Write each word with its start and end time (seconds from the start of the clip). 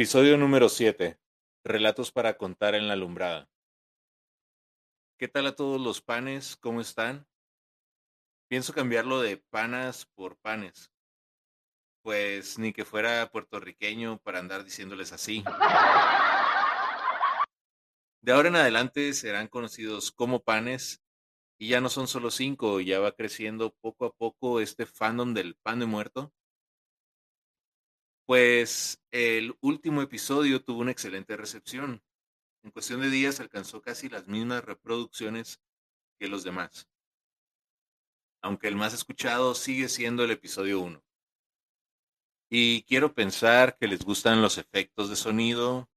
Episodio 0.00 0.38
número 0.38 0.70
7. 0.70 1.18
Relatos 1.62 2.10
para 2.10 2.38
contar 2.38 2.74
en 2.74 2.88
la 2.88 2.94
alumbrada. 2.94 3.50
¿Qué 5.18 5.28
tal 5.28 5.46
a 5.46 5.54
todos 5.54 5.78
los 5.78 6.00
panes? 6.00 6.56
¿Cómo 6.56 6.80
están? 6.80 7.26
Pienso 8.48 8.72
cambiarlo 8.72 9.20
de 9.20 9.36
panas 9.36 10.06
por 10.14 10.38
panes. 10.38 10.90
Pues 12.00 12.58
ni 12.58 12.72
que 12.72 12.86
fuera 12.86 13.30
puertorriqueño 13.30 14.18
para 14.22 14.38
andar 14.38 14.64
diciéndoles 14.64 15.12
así. 15.12 15.44
De 18.22 18.32
ahora 18.32 18.48
en 18.48 18.56
adelante 18.56 19.12
serán 19.12 19.48
conocidos 19.48 20.12
como 20.12 20.42
panes 20.42 21.02
y 21.58 21.68
ya 21.68 21.82
no 21.82 21.90
son 21.90 22.08
solo 22.08 22.30
cinco, 22.30 22.80
ya 22.80 23.00
va 23.00 23.12
creciendo 23.12 23.74
poco 23.82 24.06
a 24.06 24.12
poco 24.14 24.60
este 24.60 24.86
fandom 24.86 25.34
del 25.34 25.56
pan 25.56 25.78
de 25.78 25.84
muerto. 25.84 26.32
Pues 28.30 29.02
el 29.10 29.56
último 29.60 30.02
episodio 30.02 30.62
tuvo 30.62 30.82
una 30.82 30.92
excelente 30.92 31.36
recepción. 31.36 32.00
En 32.62 32.70
cuestión 32.70 33.00
de 33.00 33.10
días 33.10 33.40
alcanzó 33.40 33.82
casi 33.82 34.08
las 34.08 34.28
mismas 34.28 34.64
reproducciones 34.64 35.60
que 36.16 36.28
los 36.28 36.44
demás. 36.44 36.88
Aunque 38.40 38.68
el 38.68 38.76
más 38.76 38.94
escuchado 38.94 39.56
sigue 39.56 39.88
siendo 39.88 40.22
el 40.22 40.30
episodio 40.30 40.78
1. 40.78 41.02
Y 42.48 42.84
quiero 42.84 43.12
pensar 43.12 43.76
que 43.76 43.88
les 43.88 44.04
gustan 44.04 44.40
los 44.40 44.58
efectos 44.58 45.10
de 45.10 45.16
sonido 45.16 45.90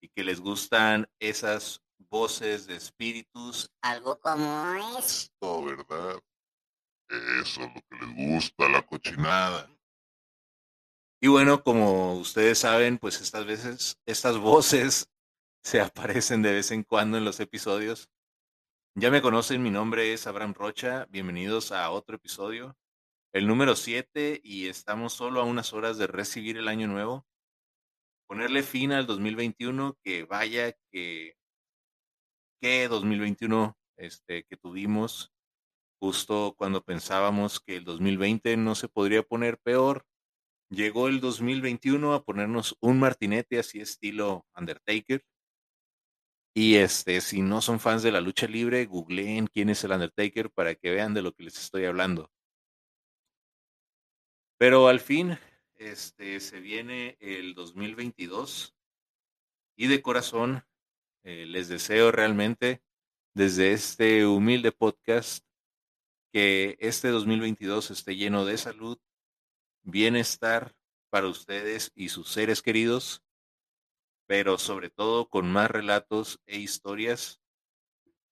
y 0.00 0.08
que 0.08 0.24
les 0.24 0.40
gustan 0.40 1.08
esas 1.20 1.84
voces 2.10 2.66
de 2.66 2.74
espíritus. 2.74 3.70
Algo 3.82 4.18
como 4.18 4.74
esto, 4.98 5.64
¿verdad? 5.64 6.20
Eso 7.08 7.60
es 7.62 7.74
lo 7.76 7.80
que 7.88 8.06
les 8.06 8.16
gusta, 8.16 8.68
la 8.70 8.84
cochinada. 8.84 9.75
Y 11.26 11.28
bueno, 11.28 11.64
como 11.64 12.14
ustedes 12.14 12.60
saben, 12.60 12.98
pues 12.98 13.20
estas 13.20 13.46
veces, 13.46 13.98
estas 14.06 14.38
voces 14.38 15.10
se 15.60 15.80
aparecen 15.80 16.40
de 16.40 16.52
vez 16.52 16.70
en 16.70 16.84
cuando 16.84 17.18
en 17.18 17.24
los 17.24 17.40
episodios. 17.40 18.08
Ya 18.94 19.10
me 19.10 19.20
conocen, 19.20 19.60
mi 19.60 19.70
nombre 19.70 20.12
es 20.12 20.28
Abraham 20.28 20.54
Rocha, 20.54 21.06
bienvenidos 21.10 21.72
a 21.72 21.90
otro 21.90 22.14
episodio, 22.14 22.76
el 23.32 23.48
número 23.48 23.74
7, 23.74 24.40
y 24.44 24.68
estamos 24.68 25.14
solo 25.14 25.40
a 25.40 25.44
unas 25.44 25.72
horas 25.72 25.98
de 25.98 26.06
recibir 26.06 26.58
el 26.58 26.68
año 26.68 26.86
nuevo, 26.86 27.26
ponerle 28.28 28.62
fin 28.62 28.92
al 28.92 29.08
2021, 29.08 29.98
que 30.04 30.22
vaya 30.22 30.76
que, 30.92 31.34
que 32.60 32.86
2021 32.86 33.76
este, 33.96 34.44
que 34.44 34.56
tuvimos, 34.56 35.32
justo 36.00 36.54
cuando 36.56 36.84
pensábamos 36.84 37.58
que 37.58 37.78
el 37.78 37.84
2020 37.84 38.56
no 38.58 38.76
se 38.76 38.86
podría 38.86 39.24
poner 39.24 39.58
peor, 39.58 40.06
llegó 40.68 41.08
el 41.08 41.20
2021 41.20 42.14
a 42.14 42.24
ponernos 42.24 42.76
un 42.80 42.98
martinete 42.98 43.58
así 43.58 43.80
estilo 43.80 44.46
Undertaker. 44.56 45.24
Y 46.54 46.76
este, 46.76 47.20
si 47.20 47.42
no 47.42 47.60
son 47.60 47.80
fans 47.80 48.02
de 48.02 48.12
la 48.12 48.20
lucha 48.20 48.46
libre, 48.46 48.86
googleen 48.86 49.46
quién 49.46 49.68
es 49.70 49.84
el 49.84 49.92
Undertaker 49.92 50.50
para 50.50 50.74
que 50.74 50.90
vean 50.90 51.12
de 51.14 51.22
lo 51.22 51.32
que 51.32 51.44
les 51.44 51.58
estoy 51.58 51.84
hablando. 51.84 52.30
Pero 54.58 54.88
al 54.88 55.00
fin, 55.00 55.38
este, 55.74 56.40
se 56.40 56.60
viene 56.60 57.18
el 57.20 57.54
2022 57.54 58.74
y 59.76 59.88
de 59.88 60.00
corazón 60.00 60.64
eh, 61.24 61.44
les 61.46 61.68
deseo 61.68 62.10
realmente 62.10 62.82
desde 63.34 63.72
este 63.72 64.24
humilde 64.26 64.72
podcast 64.72 65.44
que 66.32 66.76
este 66.80 67.08
2022 67.08 67.90
esté 67.90 68.16
lleno 68.16 68.46
de 68.46 68.56
salud, 68.56 68.98
bienestar 69.86 70.74
para 71.10 71.28
ustedes 71.28 71.92
y 71.94 72.08
sus 72.10 72.28
seres 72.28 72.60
queridos, 72.60 73.22
pero 74.26 74.58
sobre 74.58 74.90
todo 74.90 75.28
con 75.28 75.50
más 75.50 75.70
relatos 75.70 76.40
e 76.46 76.58
historias. 76.58 77.40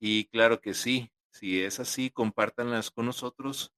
Y 0.00 0.26
claro 0.26 0.60
que 0.60 0.74
sí, 0.74 1.12
si 1.30 1.62
es 1.62 1.80
así, 1.80 2.10
compártanlas 2.10 2.90
con 2.90 3.06
nosotros. 3.06 3.72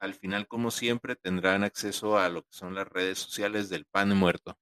Al 0.00 0.14
final, 0.14 0.48
como 0.48 0.72
siempre, 0.72 1.14
tendrán 1.14 1.62
acceso 1.62 2.18
a 2.18 2.28
lo 2.28 2.42
que 2.42 2.52
son 2.52 2.74
las 2.74 2.88
redes 2.88 3.18
sociales 3.18 3.68
del 3.68 3.86
pan 3.86 4.08
de 4.08 4.16
muerto. 4.16 4.58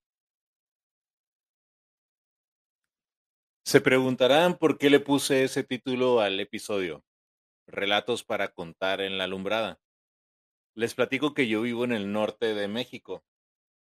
Se 3.64 3.80
preguntarán 3.80 4.58
por 4.58 4.76
qué 4.76 4.90
le 4.90 5.00
puse 5.00 5.44
ese 5.44 5.64
título 5.64 6.20
al 6.20 6.38
episodio. 6.40 7.02
Relatos 7.66 8.22
para 8.22 8.48
contar 8.48 9.00
en 9.00 9.16
la 9.16 9.24
alumbrada. 9.24 9.78
Les 10.74 10.94
platico 10.94 11.34
que 11.34 11.48
yo 11.48 11.62
vivo 11.62 11.84
en 11.84 11.92
el 11.92 12.12
norte 12.12 12.54
de 12.54 12.68
México, 12.68 13.24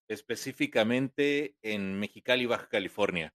específicamente 0.08 1.56
en 1.62 2.00
Mexicali, 2.00 2.48
Baja 2.48 2.68
California. 2.68 3.32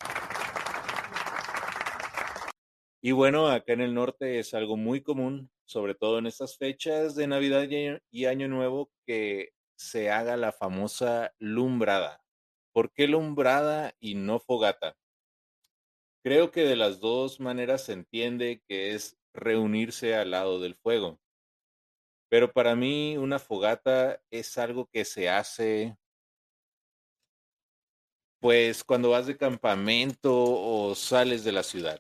Y 3.01 3.13
bueno, 3.13 3.49
acá 3.49 3.75
en 3.75 3.81
el 3.81 3.95
norte 3.95 4.41
es 4.41 4.55
algo 4.55 4.77
muy 4.77 5.03
común, 5.03 5.51
sobre 5.65 5.95
todo 5.95 6.19
en 6.19 6.27
estas 6.27 6.59
fechas 6.59 7.15
de 7.15 7.29
Navidad 7.29 7.69
y 8.11 8.25
Año 8.25 8.49
Nuevo, 8.49 8.91
que 9.07 9.53
se 9.77 10.11
haga 10.11 10.37
la 10.37 10.51
famosa 10.51 11.33
lumbrada. 11.39 12.21
¿Por 12.73 12.93
qué 12.93 13.07
lumbrada 13.07 13.95
y 14.01 14.17
no 14.17 14.41
fogata? 14.41 14.97
Creo 16.25 16.51
que 16.51 16.63
de 16.63 16.75
las 16.75 16.99
dos 16.99 17.39
maneras 17.39 17.85
se 17.85 17.93
entiende 17.93 18.63
que 18.67 18.95
es 18.95 19.17
reunirse 19.33 20.17
al 20.17 20.33
lado 20.33 20.59
del 20.59 20.75
fuego. 20.75 21.21
Pero 22.29 22.53
para 22.53 22.77
mí 22.77 23.17
una 23.17 23.39
fogata 23.39 24.21
es 24.31 24.59
algo 24.59 24.87
que 24.87 25.05
se 25.05 25.29
hace 25.29 25.97
pues 28.41 28.85
cuando 28.85 29.11
vas 29.11 29.27
de 29.27 29.37
campamento 29.37 30.33
o 30.33 30.95
sales 30.95 31.45
de 31.45 31.53
la 31.53 31.63
ciudad. 31.63 31.99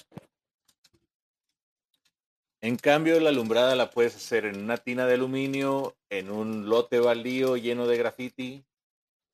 En 2.60 2.76
cambio, 2.76 3.20
la 3.20 3.30
alumbrada 3.30 3.76
la 3.76 3.90
puedes 3.90 4.16
hacer 4.16 4.44
en 4.44 4.60
una 4.60 4.76
tina 4.76 5.06
de 5.06 5.14
aluminio, 5.14 5.96
en 6.10 6.30
un 6.30 6.68
lote 6.68 6.98
baldío 6.98 7.56
lleno 7.56 7.86
de 7.86 7.96
graffiti 7.96 8.64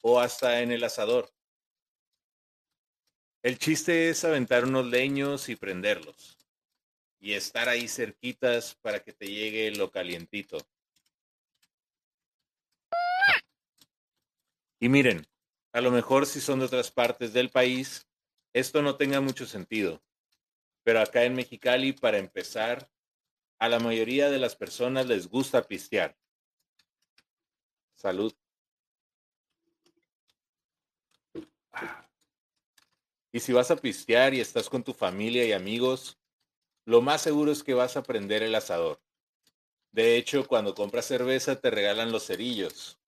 o 0.02 0.20
hasta 0.20 0.60
en 0.60 0.72
el 0.72 0.84
asador. 0.84 1.30
El 3.42 3.58
chiste 3.58 4.10
es 4.10 4.24
aventar 4.24 4.64
unos 4.64 4.86
leños 4.86 5.48
y 5.48 5.56
prenderlos 5.56 6.38
y 7.18 7.32
estar 7.32 7.70
ahí 7.70 7.88
cerquitas 7.88 8.74
para 8.74 9.00
que 9.00 9.12
te 9.12 9.26
llegue 9.26 9.70
lo 9.70 9.90
calientito. 9.90 10.58
Y 14.84 14.90
miren, 14.90 15.26
a 15.72 15.80
lo 15.80 15.90
mejor 15.90 16.26
si 16.26 16.42
son 16.42 16.58
de 16.58 16.66
otras 16.66 16.90
partes 16.90 17.32
del 17.32 17.48
país, 17.48 18.06
esto 18.52 18.82
no 18.82 18.96
tenga 18.96 19.18
mucho 19.22 19.46
sentido. 19.46 20.02
Pero 20.82 21.00
acá 21.00 21.24
en 21.24 21.32
Mexicali, 21.32 21.94
para 21.94 22.18
empezar, 22.18 22.90
a 23.58 23.70
la 23.70 23.78
mayoría 23.78 24.28
de 24.28 24.38
las 24.38 24.56
personas 24.56 25.06
les 25.06 25.26
gusta 25.26 25.66
pistear. 25.66 26.18
Salud. 27.94 28.34
Y 33.32 33.40
si 33.40 33.54
vas 33.54 33.70
a 33.70 33.76
pistear 33.76 34.34
y 34.34 34.40
estás 34.40 34.68
con 34.68 34.84
tu 34.84 34.92
familia 34.92 35.46
y 35.46 35.52
amigos, 35.52 36.18
lo 36.84 37.00
más 37.00 37.22
seguro 37.22 37.52
es 37.52 37.62
que 37.62 37.72
vas 37.72 37.96
a 37.96 38.02
prender 38.02 38.42
el 38.42 38.54
asador. 38.54 39.00
De 39.92 40.18
hecho, 40.18 40.46
cuando 40.46 40.74
compras 40.74 41.06
cerveza 41.06 41.58
te 41.58 41.70
regalan 41.70 42.12
los 42.12 42.26
cerillos. 42.26 43.00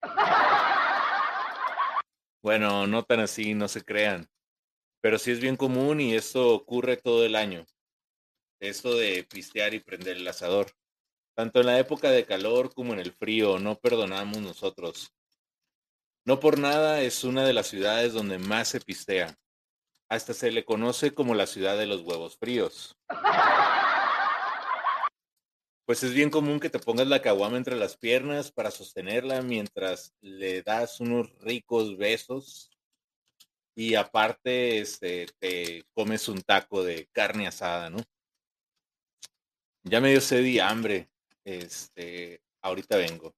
Bueno, 2.41 2.87
no 2.87 3.03
tan 3.03 3.19
así, 3.19 3.53
no 3.53 3.67
se 3.67 3.83
crean. 3.83 4.29
Pero 5.01 5.19
sí 5.19 5.31
es 5.31 5.39
bien 5.39 5.55
común 5.55 6.01
y 6.01 6.15
esto 6.15 6.53
ocurre 6.53 6.97
todo 6.97 7.25
el 7.25 7.35
año. 7.35 7.65
Esto 8.59 8.95
de 8.95 9.23
pistear 9.23 9.73
y 9.73 9.79
prender 9.79 10.17
el 10.17 10.27
asador. 10.27 10.71
Tanto 11.35 11.59
en 11.59 11.67
la 11.67 11.79
época 11.79 12.09
de 12.09 12.25
calor 12.25 12.73
como 12.73 12.93
en 12.93 12.99
el 12.99 13.11
frío, 13.11 13.59
no 13.59 13.75
perdonamos 13.75 14.39
nosotros. 14.39 15.13
No 16.25 16.39
por 16.39 16.59
nada 16.59 17.01
es 17.01 17.23
una 17.23 17.45
de 17.45 17.53
las 17.53 17.67
ciudades 17.67 18.13
donde 18.13 18.39
más 18.39 18.69
se 18.69 18.81
pistea. 18.81 19.37
Hasta 20.09 20.33
se 20.33 20.51
le 20.51 20.65
conoce 20.65 21.13
como 21.13 21.35
la 21.35 21.47
ciudad 21.47 21.77
de 21.77 21.85
los 21.85 22.01
huevos 22.01 22.37
fríos. 22.37 22.97
Pues 25.87 26.03
es 26.03 26.13
bien 26.13 26.29
común 26.29 26.59
que 26.59 26.69
te 26.69 26.79
pongas 26.79 27.07
la 27.07 27.21
caguama 27.21 27.55
entre 27.55 27.77
las 27.77 27.95
piernas 27.95 28.51
para 28.51 28.71
sostenerla 28.71 29.41
mientras 29.41 30.13
le 30.19 30.61
das 30.61 30.99
unos 30.99 31.31
ricos 31.39 31.95
besos 31.95 32.69
y 33.73 33.95
aparte 33.95 34.79
este, 34.79 35.27
te 35.39 35.85
comes 35.93 36.27
un 36.27 36.41
taco 36.41 36.83
de 36.83 37.07
carne 37.13 37.47
asada, 37.47 37.89
¿no? 37.89 37.99
Ya 39.83 40.01
me 40.01 40.09
dio 40.09 40.19
sed 40.19 40.43
y 40.43 40.59
hambre. 40.59 41.07
Este, 41.45 42.41
ahorita 42.61 42.97
vengo. 42.97 43.33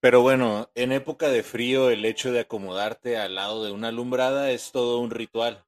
Pero 0.00 0.20
bueno, 0.20 0.68
en 0.74 0.90
época 0.90 1.28
de 1.28 1.44
frío 1.44 1.90
el 1.90 2.04
hecho 2.06 2.32
de 2.32 2.40
acomodarte 2.40 3.18
al 3.18 3.36
lado 3.36 3.64
de 3.64 3.70
una 3.70 3.88
alumbrada 3.88 4.50
es 4.50 4.72
todo 4.72 4.98
un 4.98 5.12
ritual. 5.12 5.64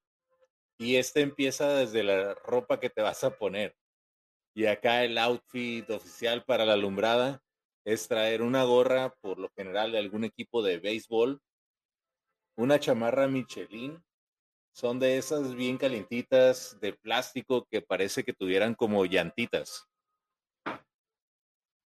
Y 0.78 0.96
este 0.96 1.22
empieza 1.22 1.74
desde 1.74 2.04
la 2.04 2.34
ropa 2.34 2.78
que 2.78 2.88
te 2.88 3.02
vas 3.02 3.24
a 3.24 3.36
poner. 3.36 3.76
Y 4.54 4.66
acá 4.66 5.04
el 5.04 5.18
outfit 5.18 5.88
oficial 5.90 6.44
para 6.44 6.64
la 6.64 6.74
alumbrada 6.74 7.42
es 7.84 8.06
traer 8.06 8.42
una 8.42 8.64
gorra, 8.64 9.14
por 9.20 9.38
lo 9.38 9.50
general, 9.56 9.92
de 9.92 9.98
algún 9.98 10.24
equipo 10.24 10.62
de 10.62 10.78
béisbol, 10.78 11.40
una 12.56 12.78
chamarra 12.78 13.28
Michelin, 13.28 14.02
son 14.72 14.98
de 14.98 15.16
esas 15.16 15.54
bien 15.54 15.78
calientitas 15.78 16.78
de 16.80 16.92
plástico 16.92 17.66
que 17.70 17.82
parece 17.82 18.24
que 18.24 18.32
tuvieran 18.32 18.74
como 18.74 19.04
llantitas. 19.04 19.86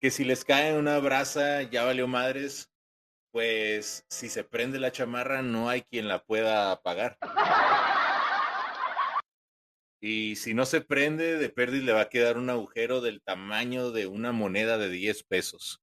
Que 0.00 0.10
si 0.10 0.24
les 0.24 0.44
cae 0.44 0.78
una 0.78 0.98
brasa, 0.98 1.62
ya 1.62 1.84
valió 1.84 2.06
madres, 2.06 2.70
pues 3.32 4.04
si 4.08 4.28
se 4.28 4.44
prende 4.44 4.78
la 4.78 4.92
chamarra 4.92 5.42
no 5.42 5.68
hay 5.68 5.82
quien 5.82 6.06
la 6.06 6.22
pueda 6.22 6.70
apagar. 6.70 7.18
Y 10.00 10.36
si 10.36 10.54
no 10.54 10.64
se 10.64 10.80
prende, 10.80 11.38
de 11.38 11.48
pérdida 11.48 11.84
le 11.84 11.92
va 11.92 12.02
a 12.02 12.08
quedar 12.08 12.38
un 12.38 12.50
agujero 12.50 13.00
del 13.00 13.20
tamaño 13.20 13.90
de 13.90 14.06
una 14.06 14.32
moneda 14.32 14.78
de 14.78 14.90
10 14.90 15.24
pesos. 15.24 15.82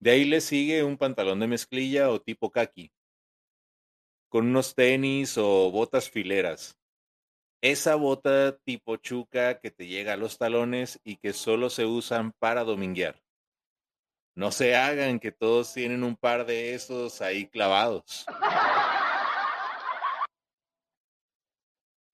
De 0.00 0.10
ahí 0.10 0.24
le 0.24 0.40
sigue 0.40 0.82
un 0.82 0.98
pantalón 0.98 1.40
de 1.40 1.46
mezclilla 1.46 2.10
o 2.10 2.20
tipo 2.20 2.50
kaki, 2.50 2.92
con 4.28 4.48
unos 4.48 4.74
tenis 4.74 5.38
o 5.38 5.70
botas 5.70 6.10
fileras. 6.10 6.78
Esa 7.62 7.94
bota 7.94 8.58
tipo 8.58 8.96
chuca 8.96 9.60
que 9.60 9.70
te 9.70 9.86
llega 9.86 10.12
a 10.12 10.16
los 10.18 10.36
talones 10.36 11.00
y 11.04 11.16
que 11.16 11.32
solo 11.32 11.70
se 11.70 11.86
usan 11.86 12.32
para 12.32 12.64
dominguear. 12.64 13.22
No 14.34 14.50
se 14.50 14.74
hagan 14.74 15.20
que 15.20 15.30
todos 15.30 15.72
tienen 15.72 16.02
un 16.02 16.16
par 16.16 16.44
de 16.44 16.74
esos 16.74 17.22
ahí 17.22 17.46
clavados. 17.46 18.26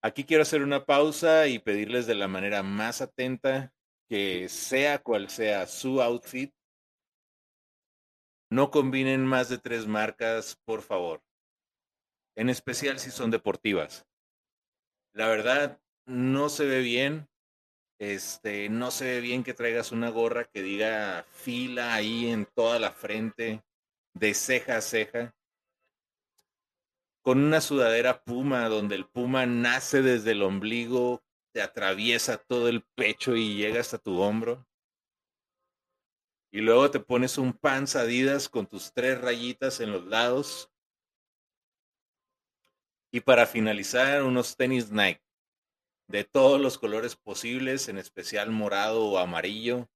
Aquí 0.03 0.25
quiero 0.25 0.43
hacer 0.43 0.63
una 0.63 0.87
pausa 0.87 1.47
y 1.47 1.59
pedirles 1.59 2.07
de 2.07 2.15
la 2.15 2.27
manera 2.27 2.63
más 2.63 3.03
atenta 3.03 3.73
que 4.09 4.49
sea 4.49 4.99
cual 5.03 5.29
sea 5.29 5.67
su 5.67 6.01
outfit, 6.01 6.53
no 8.51 8.71
combinen 8.71 9.25
más 9.25 9.49
de 9.49 9.59
tres 9.59 9.87
marcas, 9.87 10.57
por 10.65 10.83
favor. 10.83 11.23
En 12.35 12.49
especial 12.49 12.99
si 12.99 13.11
son 13.11 13.31
deportivas. 13.31 14.07
La 15.13 15.29
verdad, 15.29 15.81
no 16.07 16.49
se 16.49 16.65
ve 16.65 16.81
bien. 16.81 17.29
Este, 18.01 18.71
no 18.71 18.91
se 18.91 19.05
ve 19.05 19.21
bien 19.21 19.45
que 19.45 19.53
traigas 19.53 19.93
una 19.93 20.09
gorra 20.09 20.47
que 20.47 20.63
diga 20.63 21.25
fila 21.31 21.95
ahí 21.95 22.31
en 22.31 22.47
toda 22.47 22.79
la 22.79 22.93
frente, 22.93 23.63
de 24.15 24.35
ceja 24.35 24.79
a 24.79 24.81
ceja 24.81 25.35
con 27.23 27.39
una 27.39 27.61
sudadera 27.61 28.23
puma, 28.23 28.69
donde 28.69 28.95
el 28.95 29.07
puma 29.07 29.47
nace 29.47 30.03
desde 30.03 30.33
el 30.33 30.43
ombligo, 30.43 31.23
te 31.53 31.61
atraviesa 31.61 32.39
todo 32.39 32.69
el 32.69 32.83
pecho 32.95 33.37
y 33.37 33.57
llega 33.57 33.81
hasta 33.81 33.99
tu 33.99 34.21
hombro. 34.21 34.67
Y 36.53 36.61
luego 36.61 36.91
te 36.91 37.01
pones 37.01 37.39
un 37.39 37.53
pants 37.53 37.95
Adidas 37.95 38.49
con 38.49 38.67
tus 38.67 38.93
tres 38.93 39.21
rayitas 39.21 39.81
en 39.81 39.93
los 39.93 40.05
lados. 40.07 40.71
Y 43.13 43.21
para 43.21 43.47
finalizar, 43.47 44.23
unos 44.23 44.57
tenis 44.57 44.91
Nike 44.91 45.23
de 46.09 46.25
todos 46.25 46.61
los 46.61 46.77
colores 46.79 47.15
posibles, 47.15 47.89
en 47.89 47.99
especial 47.99 48.51
morado 48.51 49.05
o 49.05 49.19
amarillo, 49.19 49.89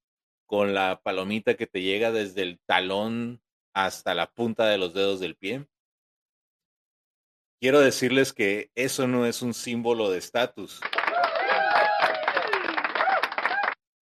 con 0.46 0.72
la 0.72 1.00
palomita 1.02 1.54
que 1.54 1.66
te 1.66 1.82
llega 1.82 2.12
desde 2.12 2.42
el 2.42 2.60
talón 2.66 3.42
hasta 3.72 4.14
la 4.14 4.30
punta 4.30 4.66
de 4.66 4.78
los 4.78 4.94
dedos 4.94 5.18
del 5.18 5.36
pie 5.36 5.66
quiero 7.60 7.80
decirles 7.80 8.32
que 8.32 8.70
eso 8.74 9.06
no 9.06 9.26
es 9.26 9.42
un 9.42 9.54
símbolo 9.54 10.10
de 10.10 10.18
estatus. 10.18 10.80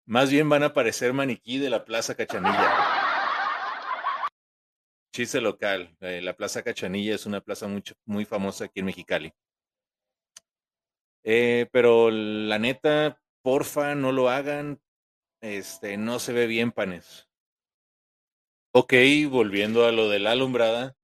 Más 0.07 0.31
bien 0.31 0.49
van 0.49 0.63
a 0.63 0.75
parecer 0.75 1.13
maniquí 1.13 1.59
de 1.59 1.71
la 1.71 1.85
Plaza 1.85 2.15
Cachanilla. 2.15 2.71
Chiste 5.15 5.41
local. 5.41 5.97
Eh, 6.01 6.21
la 6.23 6.35
Plaza 6.35 6.63
Cachanilla 6.63 7.15
es 7.15 7.27
una 7.27 7.41
plaza 7.41 7.69
muy, 8.05 8.25
famosa 8.25 8.65
aquí 8.65 8.81
en 8.81 8.87
Mexicali. 8.87 9.33
Eh, 11.25 11.69
pero 11.71 12.11
la 12.11 12.59
neta, 12.59 13.21
porfa, 13.43 13.95
no 13.95 14.11
lo 14.13 14.29
hagan. 14.29 14.81
Este, 15.41 15.97
no 15.97 16.19
se 16.19 16.33
ve 16.33 16.47
bien, 16.47 16.73
panes. 16.73 17.29
Ok, 18.75 18.95
volviendo 19.29 19.87
a 19.87 19.93
lo 19.93 20.09
de 20.09 20.19
la 20.19 20.33
alumbrada 20.33 20.97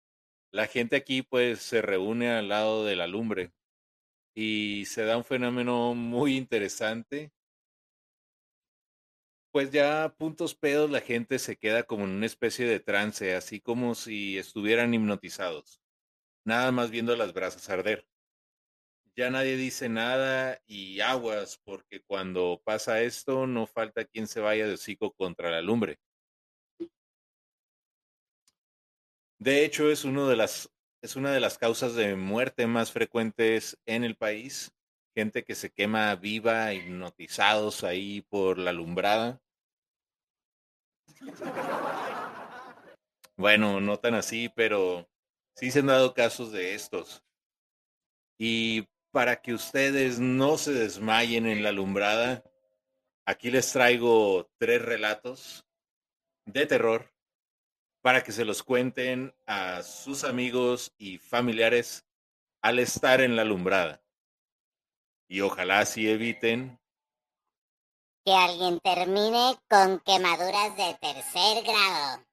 la 0.50 0.66
gente 0.66 0.96
aquí 0.96 1.22
pues 1.22 1.60
se 1.60 1.82
reúne 1.82 2.30
al 2.30 2.48
lado 2.48 2.84
de 2.84 2.96
la 2.96 3.06
lumbre 3.06 3.52
y 4.34 4.84
se 4.86 5.04
da 5.04 5.16
un 5.16 5.24
fenómeno 5.24 5.94
muy 5.94 6.36
interesante. 6.36 7.32
Pues 9.52 9.70
ya 9.70 10.04
a 10.04 10.14
puntos 10.14 10.54
pedos 10.54 10.90
la 10.90 11.00
gente 11.00 11.38
se 11.38 11.56
queda 11.56 11.82
como 11.82 12.04
en 12.04 12.10
una 12.10 12.26
especie 12.26 12.66
de 12.66 12.80
trance, 12.80 13.34
así 13.34 13.60
como 13.60 13.94
si 13.94 14.38
estuvieran 14.38 14.94
hipnotizados, 14.94 15.80
nada 16.44 16.72
más 16.72 16.90
viendo 16.90 17.16
las 17.16 17.34
brasas 17.34 17.68
arder. 17.70 18.06
Ya 19.16 19.30
nadie 19.30 19.56
dice 19.56 19.88
nada 19.88 20.62
y 20.64 21.00
aguas, 21.00 21.60
porque 21.64 22.00
cuando 22.06 22.62
pasa 22.64 23.02
esto 23.02 23.46
no 23.46 23.66
falta 23.66 24.04
quien 24.04 24.28
se 24.28 24.40
vaya 24.40 24.66
de 24.66 24.74
hocico 24.74 25.12
contra 25.12 25.50
la 25.50 25.60
lumbre. 25.60 25.98
De 29.38 29.64
hecho, 29.64 29.90
es, 29.90 30.04
uno 30.04 30.26
de 30.26 30.34
las, 30.34 30.68
es 31.00 31.14
una 31.14 31.32
de 31.32 31.38
las 31.38 31.58
causas 31.58 31.94
de 31.94 32.16
muerte 32.16 32.66
más 32.66 32.90
frecuentes 32.90 33.78
en 33.86 34.02
el 34.02 34.16
país. 34.16 34.72
Gente 35.14 35.44
que 35.44 35.54
se 35.54 35.70
quema 35.70 36.14
viva, 36.16 36.74
hipnotizados 36.74 37.84
ahí 37.84 38.22
por 38.22 38.58
la 38.58 38.70
alumbrada. 38.70 39.40
Bueno, 43.36 43.80
no 43.80 43.98
tan 43.98 44.14
así, 44.14 44.48
pero 44.48 45.08
sí 45.54 45.70
se 45.70 45.80
han 45.80 45.86
dado 45.86 46.14
casos 46.14 46.50
de 46.50 46.74
estos. 46.74 47.22
Y 48.38 48.88
para 49.12 49.40
que 49.40 49.54
ustedes 49.54 50.18
no 50.18 50.58
se 50.58 50.72
desmayen 50.72 51.46
en 51.46 51.62
la 51.62 51.68
alumbrada, 51.68 52.42
aquí 53.24 53.52
les 53.52 53.72
traigo 53.72 54.50
tres 54.58 54.82
relatos 54.82 55.64
de 56.44 56.66
terror 56.66 57.17
para 58.08 58.24
que 58.24 58.32
se 58.32 58.46
los 58.46 58.62
cuenten 58.62 59.34
a 59.46 59.82
sus 59.82 60.24
amigos 60.24 60.94
y 60.96 61.18
familiares 61.18 62.06
al 62.62 62.78
estar 62.78 63.20
en 63.20 63.36
la 63.36 63.42
alumbrada. 63.42 64.02
Y 65.28 65.42
ojalá 65.42 65.80
así 65.80 66.08
eviten 66.08 66.80
que 68.24 68.32
alguien 68.32 68.80
termine 68.80 69.58
con 69.68 70.00
quemaduras 70.00 70.74
de 70.74 70.96
tercer 71.02 71.62
grado. 71.64 72.24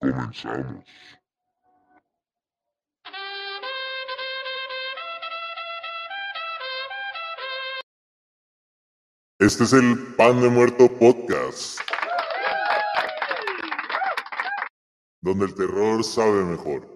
Comenzamos. 0.00 0.84
Este 9.38 9.64
es 9.64 9.72
el 9.74 10.14
Pan 10.16 10.40
de 10.40 10.48
Muerto 10.48 10.88
Podcast. 10.98 11.87
Donde 15.28 15.44
el 15.44 15.54
terror 15.54 16.02
sabe 16.02 16.42
mejor. 16.42 16.88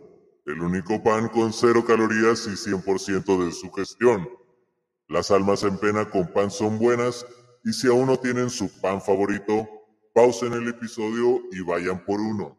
El 0.47 0.62
único 0.62 1.03
pan 1.03 1.29
con 1.29 1.53
cero 1.53 1.85
calorías 1.87 2.47
y 2.47 2.57
100% 2.57 3.45
de 3.45 3.53
su 3.53 3.71
gestión. 3.71 4.27
Las 5.07 5.31
almas 5.31 5.62
en 5.65 5.77
pena 5.77 6.09
con 6.09 6.33
pan 6.33 6.51
son 6.51 6.79
buenas 6.79 7.27
y 7.62 7.75
si 7.75 7.89
aún 7.89 8.07
no 8.07 8.17
tienen 8.17 8.49
su 8.49 8.71
pan 8.81 9.03
favorito, 9.03 9.69
pausen 10.15 10.55
el 10.55 10.67
episodio 10.67 11.43
y 11.53 11.61
vayan 11.61 12.03
por 12.07 12.21
uno. 12.21 12.57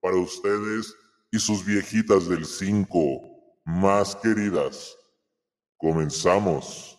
Para 0.00 0.16
ustedes 0.16 0.92
y 1.30 1.38
sus 1.38 1.64
viejitas 1.64 2.28
del 2.28 2.44
5 2.44 2.98
más 3.64 4.16
queridas. 4.16 4.96
Comenzamos. 5.76 6.96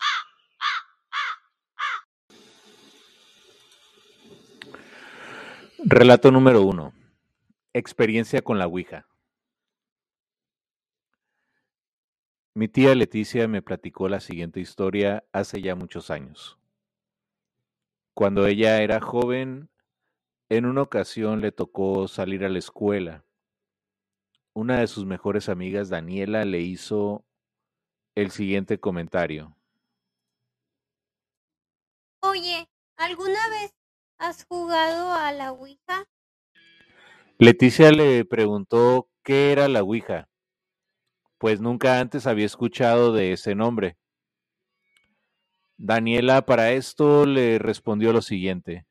Relato 5.83 6.31
número 6.31 6.61
uno. 6.61 7.02
Experiencia 7.75 8.43
con 8.43 8.59
la 8.59 8.67
Ouija. 8.67 9.07
Mi 12.53 12.67
tía 12.67 12.93
Leticia 12.93 13.47
me 13.47 13.63
platicó 13.63 14.07
la 14.07 14.19
siguiente 14.19 14.59
historia 14.59 15.23
hace 15.31 15.59
ya 15.59 15.73
muchos 15.73 16.11
años. 16.11 16.59
Cuando 18.13 18.45
ella 18.45 18.83
era 18.83 19.01
joven, 19.01 19.71
en 20.49 20.67
una 20.67 20.83
ocasión 20.83 21.41
le 21.41 21.51
tocó 21.51 22.07
salir 22.07 22.45
a 22.45 22.49
la 22.49 22.59
escuela. 22.59 23.25
Una 24.53 24.79
de 24.79 24.85
sus 24.85 25.07
mejores 25.07 25.49
amigas, 25.49 25.89
Daniela, 25.89 26.45
le 26.45 26.59
hizo 26.59 27.25
el 28.13 28.29
siguiente 28.29 28.79
comentario. 28.79 29.57
Oye, 32.21 32.69
¿alguna 32.97 33.49
vez 33.49 33.73
has 34.19 34.45
jugado 34.45 35.11
a 35.11 35.31
la 35.31 35.53
Ouija? 35.53 36.07
Leticia 37.39 37.91
le 37.91 38.25
preguntó 38.25 39.09
qué 39.23 39.51
era 39.51 39.67
la 39.67 39.81
Ouija, 39.81 40.29
pues 41.39 41.59
nunca 41.59 41.99
antes 41.99 42.27
había 42.27 42.45
escuchado 42.45 43.11
de 43.11 43.33
ese 43.33 43.55
nombre. 43.55 43.97
Daniela 45.77 46.45
para 46.45 46.71
esto 46.71 47.25
le 47.25 47.57
respondió 47.57 48.13
lo 48.13 48.21
siguiente. 48.21 48.85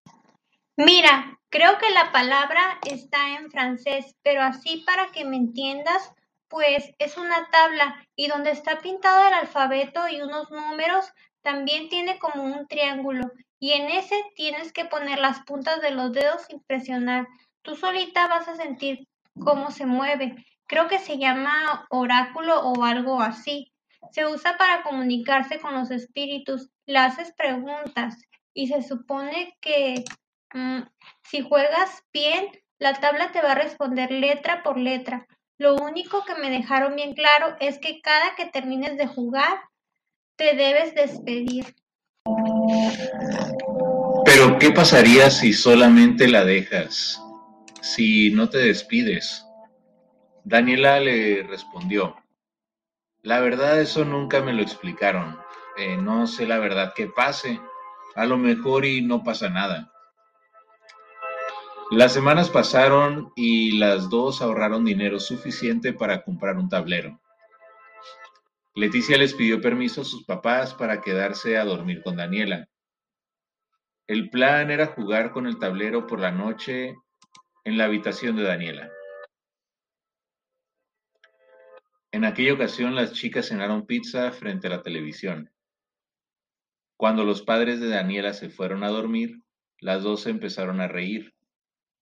Mira, 0.77 1.39
creo 1.51 1.79
que 1.79 1.91
la 1.91 2.11
palabra 2.11 2.81
está 2.85 3.37
en 3.37 3.51
francés, 3.51 4.17
pero 4.23 4.43
así 4.43 4.83
para 4.85 5.13
que 5.13 5.25
me 5.25 5.37
entiendas, 5.37 6.13
pues 6.49 6.93
es 6.99 7.17
una 7.17 7.49
tabla 7.51 8.07
y 8.17 8.27
donde 8.27 8.51
está 8.51 8.81
pintado 8.81 9.29
el 9.29 9.35
alfabeto 9.35 10.09
y 10.09 10.21
unos 10.21 10.51
números, 10.51 11.13
también 11.43 11.89
tiene 11.89 12.19
como 12.19 12.43
un 12.43 12.67
triángulo 12.67 13.31
y 13.63 13.73
en 13.75 13.89
ese 13.91 14.17
tienes 14.35 14.73
que 14.73 14.85
poner 14.85 15.21
las 15.21 15.45
puntas 15.45 15.81
de 15.81 15.93
los 15.93 16.13
dedos 16.13 16.43
y 16.49 16.59
presionar. 16.67 17.29
Tú 17.62 17.76
solita 17.76 18.26
vas 18.26 18.49
a 18.49 18.57
sentir 18.57 19.07
cómo 19.38 19.71
se 19.71 19.87
mueve. 19.87 20.35
Creo 20.66 20.88
que 20.88 20.99
se 20.99 21.19
llama 21.19 21.87
oráculo 21.90 22.61
o 22.61 22.85
algo 22.85 23.21
así. 23.21 23.73
Se 24.11 24.26
usa 24.26 24.57
para 24.59 24.83
comunicarse 24.83 25.61
con 25.61 25.75
los 25.75 25.90
espíritus. 25.90 26.71
Le 26.87 26.99
haces 26.99 27.33
preguntas 27.37 28.19
y 28.52 28.66
se 28.66 28.83
supone 28.83 29.57
que 29.61 30.04
mm, 30.52 30.81
si 31.23 31.42
juegas 31.42 32.02
bien, 32.12 32.49
la 32.78 32.95
tabla 32.95 33.31
te 33.31 33.40
va 33.40 33.52
a 33.52 33.57
responder 33.57 34.11
letra 34.11 34.62
por 34.64 34.76
letra. 34.76 35.26
Lo 35.57 35.76
único 35.76 36.25
que 36.25 36.35
me 36.35 36.50
dejaron 36.50 36.97
bien 36.97 37.14
claro 37.14 37.57
es 37.61 37.78
que 37.78 38.00
cada 38.00 38.35
que 38.35 38.47
termines 38.47 38.97
de 38.97 39.07
jugar, 39.07 39.61
te 40.37 40.57
debes 40.57 40.95
despedir. 40.95 41.76
Pero, 44.25 44.59
¿qué 44.59 44.73
pasaría 44.73 45.31
si 45.31 45.52
solamente 45.52 46.26
la 46.26 46.45
dejas? 46.45 47.23
Si 47.83 48.31
no 48.31 48.49
te 48.49 48.59
despides. 48.59 49.45
Daniela 50.45 51.01
le 51.01 51.43
respondió, 51.43 52.15
la 53.23 53.41
verdad 53.41 53.81
eso 53.81 54.05
nunca 54.05 54.41
me 54.41 54.53
lo 54.53 54.62
explicaron. 54.62 55.37
Eh, 55.77 55.97
no 55.97 56.29
sé 56.29 56.47
la 56.47 56.61
verdad 56.61 56.93
qué 56.95 57.09
pase. 57.09 57.61
A 58.15 58.25
lo 58.25 58.39
mejor 58.39 58.85
y 58.85 59.03
no 59.03 59.25
pasa 59.25 59.49
nada. 59.49 59.93
Las 61.91 62.12
semanas 62.12 62.51
pasaron 62.51 63.33
y 63.35 63.79
las 63.79 64.09
dos 64.09 64.43
ahorraron 64.43 64.85
dinero 64.85 65.19
suficiente 65.19 65.93
para 65.93 66.23
comprar 66.23 66.59
un 66.59 66.69
tablero. 66.69 67.21
Leticia 68.77 69.19
les 69.19 69.35
pidió 69.35 69.61
permiso 69.61 70.03
a 70.03 70.05
sus 70.05 70.25
papás 70.25 70.73
para 70.73 71.01
quedarse 71.01 71.59
a 71.59 71.65
dormir 71.65 72.01
con 72.05 72.17
Daniela. 72.17 72.69
El 74.07 74.31
plan 74.31 74.71
era 74.71 74.87
jugar 74.87 75.33
con 75.33 75.49
el 75.49 75.59
tablero 75.59 76.07
por 76.07 76.21
la 76.21 76.31
noche 76.31 76.97
en 77.64 77.78
la 77.78 77.85
habitación 77.85 78.37
de 78.37 78.42
Daniela. 78.42 78.90
En 82.11 82.25
aquella 82.25 82.54
ocasión 82.54 82.95
las 82.95 83.12
chicas 83.12 83.49
cenaron 83.49 83.87
pizza 83.87 84.33
frente 84.33 84.66
a 84.66 84.71
la 84.71 84.83
televisión. 84.83 85.50
Cuando 86.97 87.25
los 87.25 87.42
padres 87.42 87.81
de 87.81 87.88
Daniela 87.88 88.35
se 88.35 88.50
fueron 88.50 88.85
a 88.85 88.88
dormir, 88.88 89.42
las 89.81 90.02
dos 90.02 90.26
empezaron 90.26 90.81
a 90.81 90.88
reír, 90.88 91.35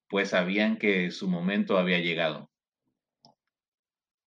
pues 0.08 0.30
sabían 0.30 0.76
que 0.76 1.10
su 1.10 1.28
momento 1.28 1.78
había 1.78 1.98
llegado. 2.00 2.50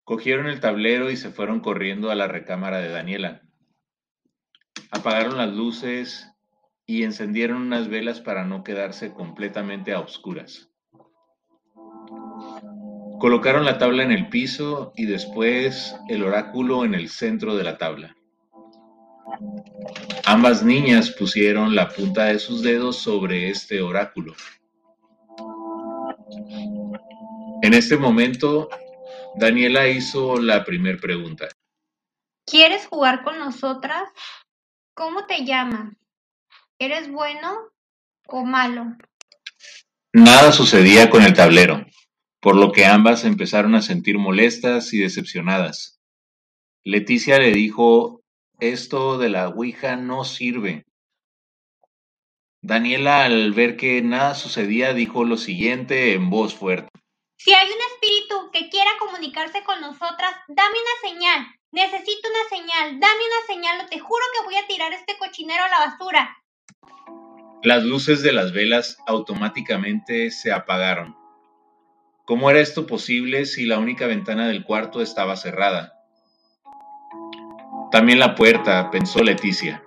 Cogieron 0.04 0.48
el 0.48 0.60
tablero 0.60 1.12
y 1.12 1.18
se 1.18 1.32
fueron 1.32 1.60
corriendo 1.60 2.12
a 2.12 2.16
la 2.16 2.28
recámara 2.28 2.80
de 2.80 2.90
Daniela. 2.90 3.42
Apagaron 4.92 5.38
las 5.38 5.54
luces 5.54 6.30
y 6.86 7.04
encendieron 7.04 7.62
unas 7.62 7.88
velas 7.88 8.22
para 8.22 8.46
no 8.46 8.64
quedarse 8.64 9.14
completamente 9.14 9.94
a 9.94 10.00
oscuras. 10.00 10.73
Colocaron 13.24 13.64
la 13.64 13.78
tabla 13.78 14.04
en 14.04 14.12
el 14.12 14.28
piso 14.28 14.92
y 14.98 15.06
después 15.06 15.96
el 16.10 16.24
oráculo 16.24 16.84
en 16.84 16.94
el 16.94 17.08
centro 17.08 17.56
de 17.56 17.64
la 17.64 17.78
tabla. 17.78 18.18
Ambas 20.26 20.62
niñas 20.62 21.10
pusieron 21.12 21.74
la 21.74 21.88
punta 21.88 22.26
de 22.26 22.38
sus 22.38 22.62
dedos 22.62 22.98
sobre 22.98 23.50
este 23.50 23.82
oráculo. 23.82 24.36
En 27.62 27.74
este 27.74 27.96
momento, 27.96 28.68
Daniela 29.36 29.88
hizo 29.88 30.36
la 30.36 30.66
primera 30.66 30.98
pregunta. 31.00 31.48
¿Quieres 32.46 32.88
jugar 32.88 33.24
con 33.24 33.40
nosotras? 33.40 34.04
¿Cómo 34.94 35.26
te 35.28 35.46
llamas? 35.46 35.96
¿Eres 36.78 37.10
bueno 37.10 37.72
o 38.28 38.44
malo? 38.44 38.98
Nada 40.12 40.52
sucedía 40.52 41.10
con 41.10 41.24
el 41.24 41.34
tablero, 41.34 41.86
por 42.44 42.58
lo 42.58 42.74
que 42.74 42.86
ambas 42.86 43.24
empezaron 43.24 43.74
a 43.74 43.82
sentir 43.82 44.18
molestas 44.18 44.94
y 44.94 45.00
decepcionadas. 45.00 46.02
Leticia 46.84 47.40
le 47.40 47.54
dijo, 47.54 48.22
esto 48.60 49.18
de 49.18 49.30
la 49.30 49.48
Ouija 49.48 49.96
no 49.96 50.26
sirve. 50.26 50.86
Daniela, 52.62 53.24
al 53.24 53.54
ver 53.54 53.78
que 53.78 54.02
nada 54.02 54.36
sucedía, 54.36 54.94
dijo 54.94 55.24
lo 55.24 55.38
siguiente 55.38 56.12
en 56.12 56.30
voz 56.30 56.54
fuerte. 56.54 56.90
Si 57.38 57.54
hay 57.54 57.68
un 57.68 57.80
espíritu 57.94 58.52
que 58.52 58.70
quiera 58.70 58.92
comunicarse 59.00 59.64
con 59.64 59.80
nosotras, 59.80 60.34
dame 60.50 60.76
una 60.76 61.10
señal. 61.10 61.48
Necesito 61.72 62.28
una 62.28 62.50
señal. 62.50 63.00
Dame 63.00 63.22
una 63.26 63.48
señal 63.48 63.86
o 63.86 63.90
te 63.90 64.00
juro 64.00 64.24
que 64.34 64.46
voy 64.46 64.56
a 64.58 64.68
tirar 64.68 64.92
este 64.92 65.18
cochinero 65.18 65.64
a 65.64 65.70
la 65.70 65.80
basura. 65.88 66.38
Las 67.64 67.84
luces 67.84 68.22
de 68.22 68.34
las 68.34 68.52
velas 68.52 68.98
automáticamente 69.08 70.30
se 70.30 70.52
apagaron. 70.52 71.23
¿Cómo 72.26 72.50
era 72.50 72.62
esto 72.62 72.88
posible 72.88 73.46
si 73.46 73.66
la 73.66 73.80
única 73.80 74.08
ventana 74.08 74.48
del 74.48 74.64
cuarto 74.64 75.02
estaba 75.02 75.36
cerrada? 75.36 75.94
También 77.92 78.18
la 78.18 78.34
puerta, 78.34 78.90
pensó 78.92 79.22
Leticia. 79.22 79.84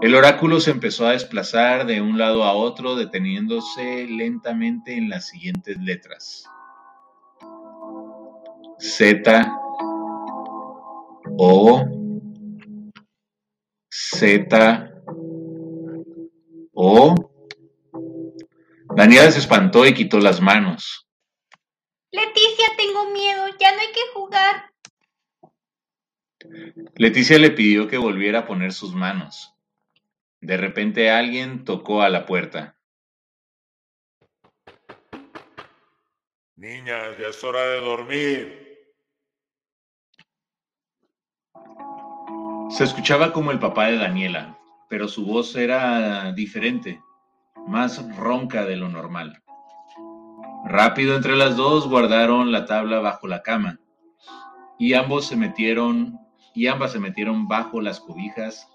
El 0.00 0.14
oráculo 0.14 0.60
se 0.60 0.70
empezó 0.70 1.06
a 1.06 1.12
desplazar 1.12 1.84
de 1.84 2.00
un 2.00 2.16
lado 2.16 2.44
a 2.44 2.54
otro, 2.54 2.96
deteniéndose 2.96 4.06
lentamente 4.06 4.96
en 4.96 5.10
las 5.10 5.28
siguientes 5.28 5.76
letras. 5.78 6.48
Z, 8.78 9.52
O, 11.36 11.84
Z, 13.90 14.90
O. 16.72 17.29
Daniela 19.00 19.30
se 19.30 19.38
espantó 19.38 19.86
y 19.86 19.94
quitó 19.94 20.18
las 20.18 20.42
manos. 20.42 21.08
Leticia, 22.12 22.66
tengo 22.76 23.08
miedo, 23.08 23.46
ya 23.58 23.72
no 23.72 23.80
hay 23.80 23.92
que 23.92 24.00
jugar. 24.12 24.74
Leticia 26.96 27.38
le 27.38 27.50
pidió 27.50 27.88
que 27.88 27.96
volviera 27.96 28.40
a 28.40 28.46
poner 28.46 28.74
sus 28.74 28.94
manos. 28.94 29.54
De 30.42 30.58
repente 30.58 31.10
alguien 31.10 31.64
tocó 31.64 32.02
a 32.02 32.10
la 32.10 32.26
puerta. 32.26 32.78
Niñas, 36.56 37.16
ya 37.18 37.28
es 37.28 37.42
hora 37.42 37.62
de 37.68 37.80
dormir. 37.80 38.84
Se 42.68 42.84
escuchaba 42.84 43.32
como 43.32 43.50
el 43.50 43.58
papá 43.58 43.86
de 43.86 43.96
Daniela, 43.96 44.58
pero 44.90 45.08
su 45.08 45.24
voz 45.24 45.56
era 45.56 46.32
diferente, 46.32 47.00
más 47.66 48.04
ronca 48.16 48.64
de 48.64 48.76
lo 48.76 48.88
normal. 48.88 49.42
Rápido 50.64 51.16
entre 51.16 51.36
las 51.36 51.56
dos 51.56 51.88
guardaron 51.88 52.52
la 52.52 52.66
tabla 52.66 53.00
bajo 53.00 53.26
la 53.26 53.42
cama 53.42 53.80
y 54.78 54.94
ambos 54.94 55.26
se 55.26 55.36
metieron 55.36 56.18
y 56.54 56.66
ambas 56.66 56.92
se 56.92 56.98
metieron 56.98 57.48
bajo 57.48 57.80
las 57.80 58.00
cobijas 58.00 58.68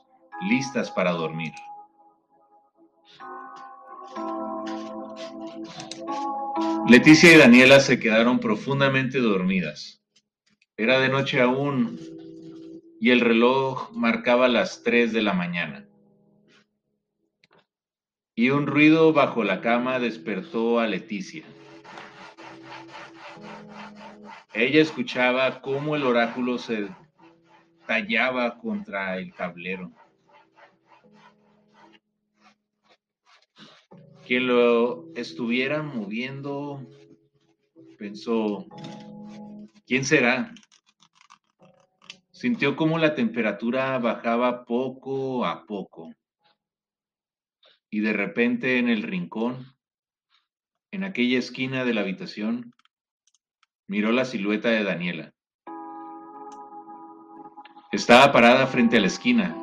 listas 0.50 0.92
para 0.92 1.12
dormir. 1.12 1.54
Leticia 6.88 7.34
y 7.34 7.38
Daniela 7.38 7.80
se 7.80 8.00
quedaron 8.00 8.39
profundamente 8.39 9.20
dormidas. 9.20 10.04
Era 10.77 11.00
de 11.00 11.10
noche 11.10 11.42
aún 11.42 12.00
y 13.00 13.10
el 13.10 13.22
reloj 13.22 13.92
marcaba 13.94 14.48
las 14.48 14.84
3 14.84 15.12
de 15.12 15.22
la 15.22 15.34
mañana. 15.34 15.85
Y 18.36 18.50
un 18.50 18.68
ruido 18.68 19.13
bajo 19.13 19.44
la 19.44 19.62
cama 19.62 20.00
despertó 20.00 20.80
a 20.80 20.88
Leticia. 20.88 21.46
Ella 24.54 24.82
escuchaba 24.82 25.62
cómo 25.62 25.96
el 25.96 26.04
oráculo 26.04 26.58
se 26.58 26.89
tallaba 27.88 28.58
contra 28.58 29.18
el 29.18 29.34
tablero. 29.34 29.92
quien 34.25 34.48
lo 34.48 35.13
estuviera 35.15 35.84
moviendo 35.84 36.84
pensó, 37.98 38.65
¿quién 39.86 40.04
será? 40.04 40.54
Sintió 42.32 42.75
como 42.75 42.98
la 42.98 43.13
temperatura 43.15 43.98
bajaba 44.00 44.65
poco 44.65 45.46
a 45.46 45.65
poco. 45.65 46.12
Y 47.95 48.01
de 48.01 48.11
repente 48.11 48.77
en 48.77 48.89
el 48.89 49.03
rincón, 49.03 49.73
en 50.91 51.05
aquella 51.05 51.39
esquina 51.39 51.85
de 51.85 51.93
la 51.93 52.01
habitación, 52.01 52.73
miró 53.87 54.11
la 54.11 54.25
silueta 54.25 54.67
de 54.67 54.83
Daniela. 54.83 55.33
Estaba 57.93 58.33
parada 58.33 58.67
frente 58.67 58.97
a 58.97 58.99
la 58.99 59.07
esquina. 59.07 59.55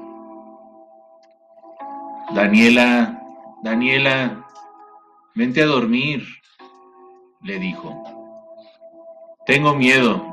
Daniela 2.35 3.23
Daniela, 3.63 4.49
vente 5.35 5.63
a 5.63 5.67
dormir, 5.67 6.27
le 7.43 7.59
dijo. 7.59 8.03
Tengo 9.45 9.75
miedo. 9.75 10.25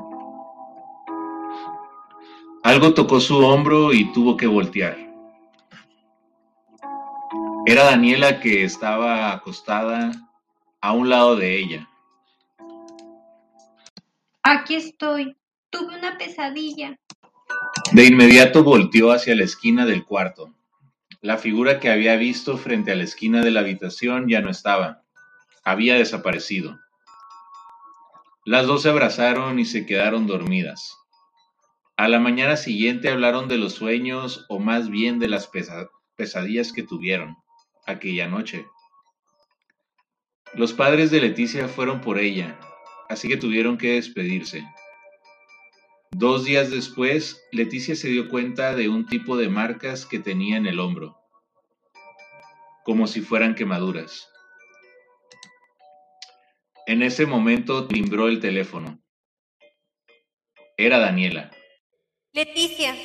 Algo 2.62 2.94
tocó 2.94 3.20
su 3.20 3.36
hombro 3.44 3.92
y 3.92 4.10
tuvo 4.14 4.38
que 4.38 4.46
voltear. 4.46 5.09
Era 7.66 7.84
Daniela 7.84 8.40
que 8.40 8.64
estaba 8.64 9.32
acostada 9.32 10.12
a 10.80 10.92
un 10.92 11.10
lado 11.10 11.36
de 11.36 11.58
ella. 11.58 11.88
Aquí 14.42 14.76
estoy. 14.76 15.36
Tuve 15.68 15.98
una 15.98 16.16
pesadilla. 16.16 16.98
De 17.92 18.06
inmediato 18.06 18.64
volteó 18.64 19.12
hacia 19.12 19.36
la 19.36 19.44
esquina 19.44 19.84
del 19.84 20.06
cuarto. 20.06 20.54
La 21.20 21.36
figura 21.36 21.80
que 21.80 21.90
había 21.90 22.16
visto 22.16 22.56
frente 22.56 22.92
a 22.92 22.96
la 22.96 23.04
esquina 23.04 23.42
de 23.42 23.50
la 23.50 23.60
habitación 23.60 24.26
ya 24.26 24.40
no 24.40 24.48
estaba. 24.48 25.02
Había 25.62 25.96
desaparecido. 25.96 26.80
Las 28.46 28.66
dos 28.66 28.82
se 28.82 28.88
abrazaron 28.88 29.58
y 29.58 29.66
se 29.66 29.84
quedaron 29.84 30.26
dormidas. 30.26 30.96
A 31.98 32.08
la 32.08 32.20
mañana 32.20 32.56
siguiente 32.56 33.10
hablaron 33.10 33.48
de 33.48 33.58
los 33.58 33.74
sueños 33.74 34.46
o 34.48 34.58
más 34.58 34.88
bien 34.88 35.18
de 35.18 35.28
las 35.28 35.50
pesadillas 36.16 36.72
que 36.72 36.82
tuvieron 36.82 37.36
aquella 37.90 38.28
noche. 38.28 38.66
Los 40.54 40.72
padres 40.72 41.10
de 41.10 41.20
Leticia 41.20 41.68
fueron 41.68 42.00
por 42.00 42.18
ella, 42.18 42.58
así 43.08 43.28
que 43.28 43.36
tuvieron 43.36 43.78
que 43.78 43.92
despedirse. 43.92 44.64
Dos 46.10 46.44
días 46.44 46.70
después, 46.70 47.40
Leticia 47.52 47.94
se 47.94 48.08
dio 48.08 48.28
cuenta 48.28 48.74
de 48.74 48.88
un 48.88 49.06
tipo 49.06 49.36
de 49.36 49.48
marcas 49.48 50.06
que 50.06 50.18
tenía 50.18 50.56
en 50.56 50.66
el 50.66 50.80
hombro, 50.80 51.16
como 52.84 53.06
si 53.06 53.20
fueran 53.20 53.54
quemaduras. 53.54 54.28
En 56.86 57.02
ese 57.02 57.26
momento 57.26 57.86
timbró 57.86 58.26
el 58.26 58.40
teléfono. 58.40 59.00
Era 60.76 60.98
Daniela. 60.98 61.52
Leticia, 62.32 62.96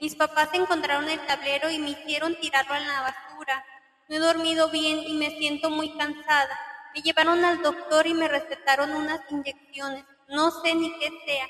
mis 0.00 0.14
papás 0.14 0.50
encontraron 0.54 1.08
el 1.08 1.18
tablero 1.26 1.70
y 1.70 1.78
me 1.78 1.90
hicieron 1.90 2.36
tirarlo 2.40 2.76
en 2.76 2.86
la 2.86 3.00
basura. 3.00 3.64
No 4.10 4.16
he 4.16 4.18
dormido 4.18 4.68
bien 4.70 4.98
y 5.06 5.14
me 5.14 5.30
siento 5.38 5.70
muy 5.70 5.96
cansada. 5.96 6.58
Me 6.92 7.00
llevaron 7.00 7.44
al 7.44 7.62
doctor 7.62 8.08
y 8.08 8.14
me 8.14 8.26
recetaron 8.26 8.90
unas 8.90 9.20
inyecciones. 9.30 10.04
No 10.28 10.50
sé 10.50 10.74
ni 10.74 10.92
qué 10.98 11.10
sea. 11.24 11.46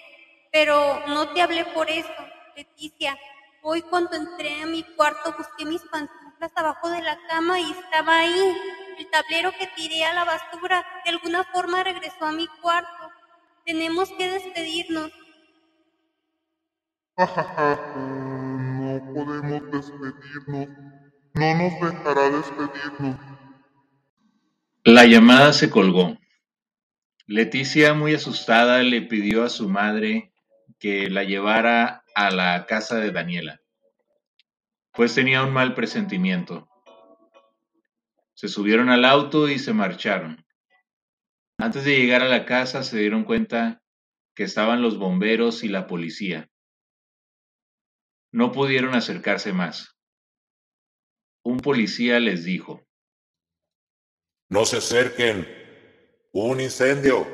Pero 0.52 1.06
no 1.06 1.30
te 1.30 1.40
hablé 1.40 1.64
por 1.64 1.88
eso, 1.88 2.12
Leticia. 2.54 3.16
Hoy 3.62 3.80
cuando 3.80 4.14
entré 4.14 4.60
a 4.60 4.66
mi 4.66 4.82
cuarto 4.82 5.34
busqué 5.38 5.64
mis 5.64 5.80
pantuflas 5.84 6.52
abajo 6.54 6.90
de 6.90 7.00
la 7.00 7.18
cama 7.28 7.58
y 7.58 7.70
estaba 7.70 8.18
ahí. 8.18 8.54
El 8.98 9.08
tablero 9.08 9.52
que 9.52 9.66
tiré 9.68 10.04
a 10.04 10.12
la 10.12 10.24
basura 10.24 10.84
de 11.06 11.12
alguna 11.12 11.44
forma 11.44 11.82
regresó 11.82 12.26
a 12.26 12.32
mi 12.32 12.46
cuarto. 12.60 13.10
Tenemos 13.64 14.10
que 14.18 14.32
despedirnos. 14.32 15.10
no 17.16 19.14
podemos 19.14 19.62
despedirnos. 19.72 20.99
No 21.40 21.54
nos 21.54 21.72
dejará 21.80 22.28
despedirnos. 22.28 23.16
La 24.84 25.06
llamada 25.06 25.54
se 25.54 25.70
colgó. 25.70 26.18
Leticia, 27.26 27.94
muy 27.94 28.12
asustada, 28.12 28.82
le 28.82 29.00
pidió 29.00 29.42
a 29.44 29.48
su 29.48 29.66
madre 29.66 30.34
que 30.78 31.08
la 31.08 31.24
llevara 31.24 32.04
a 32.14 32.30
la 32.30 32.66
casa 32.66 32.96
de 32.96 33.10
Daniela, 33.10 33.62
pues 34.92 35.14
tenía 35.14 35.42
un 35.42 35.54
mal 35.54 35.72
presentimiento. 35.72 36.68
Se 38.34 38.48
subieron 38.48 38.90
al 38.90 39.06
auto 39.06 39.48
y 39.48 39.58
se 39.58 39.72
marcharon. 39.72 40.44
Antes 41.56 41.84
de 41.84 41.96
llegar 41.96 42.20
a 42.20 42.28
la 42.28 42.44
casa 42.44 42.82
se 42.82 42.98
dieron 42.98 43.24
cuenta 43.24 43.82
que 44.34 44.42
estaban 44.42 44.82
los 44.82 44.98
bomberos 44.98 45.64
y 45.64 45.68
la 45.68 45.86
policía. 45.86 46.50
No 48.30 48.52
pudieron 48.52 48.94
acercarse 48.94 49.54
más. 49.54 49.96
Un 51.42 51.58
policía 51.58 52.20
les 52.20 52.44
dijo, 52.44 52.86
No 54.48 54.64
se 54.64 54.78
acerquen. 54.78 55.48
Un 56.32 56.60
incendio. 56.60 57.26